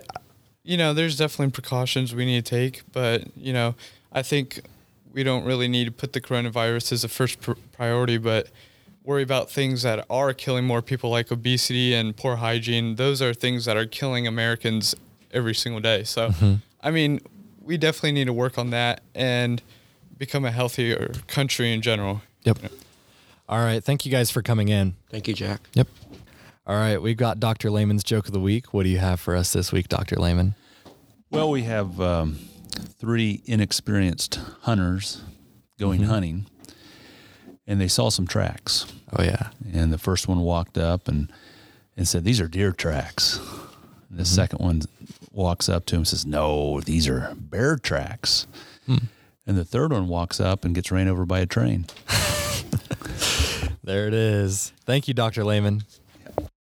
you 0.62 0.76
know, 0.76 0.94
there's 0.94 1.18
definitely 1.18 1.52
precautions 1.52 2.14
we 2.14 2.24
need 2.24 2.44
to 2.44 2.50
take, 2.50 2.82
but 2.92 3.24
you 3.36 3.52
know, 3.52 3.74
I 4.12 4.22
think 4.22 4.60
we 5.12 5.22
don't 5.22 5.44
really 5.44 5.68
need 5.68 5.84
to 5.86 5.92
put 5.92 6.12
the 6.12 6.20
coronavirus 6.20 6.92
as 6.92 7.04
a 7.04 7.08
first 7.08 7.40
pr- 7.40 7.52
priority. 7.72 8.18
But 8.18 8.48
worry 9.04 9.22
about 9.22 9.50
things 9.50 9.82
that 9.82 10.04
are 10.10 10.32
killing 10.32 10.66
more 10.66 10.82
people, 10.82 11.10
like 11.10 11.32
obesity 11.32 11.94
and 11.94 12.16
poor 12.16 12.36
hygiene. 12.36 12.96
Those 12.96 13.20
are 13.22 13.34
things 13.34 13.64
that 13.64 13.76
are 13.76 13.86
killing 13.86 14.26
Americans 14.26 14.94
every 15.32 15.54
single 15.54 15.80
day. 15.80 16.04
So, 16.04 16.30
I 16.82 16.90
mean, 16.90 17.20
we 17.60 17.76
definitely 17.76 18.12
need 18.12 18.26
to 18.26 18.32
work 18.32 18.58
on 18.58 18.70
that 18.70 19.02
and 19.14 19.62
become 20.18 20.44
a 20.44 20.50
healthier 20.50 21.12
country 21.26 21.72
in 21.72 21.82
general. 21.82 22.22
Yep. 22.44 22.58
All 23.48 23.58
right. 23.58 23.82
Thank 23.82 24.06
you 24.06 24.12
guys 24.12 24.30
for 24.30 24.42
coming 24.42 24.68
in. 24.68 24.94
Thank 25.10 25.26
you, 25.26 25.34
Jack. 25.34 25.60
Yep. 25.74 25.88
All 26.66 26.76
right. 26.76 27.00
We've 27.00 27.16
got 27.16 27.40
Dr. 27.40 27.70
Lehman's 27.70 28.04
joke 28.04 28.26
of 28.26 28.32
the 28.32 28.40
week. 28.40 28.72
What 28.72 28.84
do 28.84 28.90
you 28.90 28.98
have 28.98 29.18
for 29.18 29.34
us 29.34 29.52
this 29.52 29.72
week, 29.72 29.88
Dr. 29.88 30.16
Lehman? 30.16 30.54
Well, 31.30 31.50
we 31.50 31.62
have 31.62 32.00
um, 32.00 32.38
three 32.74 33.42
inexperienced 33.44 34.40
hunters 34.62 35.22
going 35.78 36.00
mm-hmm. 36.00 36.10
hunting, 36.10 36.46
and 37.66 37.80
they 37.80 37.88
saw 37.88 38.08
some 38.08 38.26
tracks. 38.26 38.86
Oh, 39.12 39.22
yeah. 39.22 39.50
And 39.72 39.92
the 39.92 39.98
first 39.98 40.28
one 40.28 40.40
walked 40.40 40.78
up 40.78 41.08
and 41.08 41.32
and 41.96 42.06
said, 42.08 42.24
"These 42.24 42.40
are 42.40 42.48
deer 42.48 42.72
tracks." 42.72 43.38
And 44.08 44.18
the 44.18 44.22
mm-hmm. 44.22 44.24
second 44.24 44.58
one 44.58 44.82
walks 45.32 45.68
up 45.68 45.86
to 45.86 45.96
him 45.96 46.00
and 46.00 46.08
says, 46.08 46.26
"No, 46.26 46.80
these 46.80 47.08
are 47.08 47.34
bear 47.36 47.76
tracks." 47.76 48.46
Hmm. 48.86 48.96
And 49.46 49.56
the 49.56 49.64
third 49.64 49.92
one 49.92 50.08
walks 50.08 50.40
up 50.40 50.64
and 50.64 50.74
gets 50.74 50.92
ran 50.92 51.08
over 51.08 51.26
by 51.26 51.40
a 51.40 51.46
train. 51.46 51.86
There 53.82 54.06
it 54.06 54.14
is. 54.14 54.72
Thank 54.84 55.08
you, 55.08 55.14
Dr. 55.14 55.42
Lehman. 55.42 55.82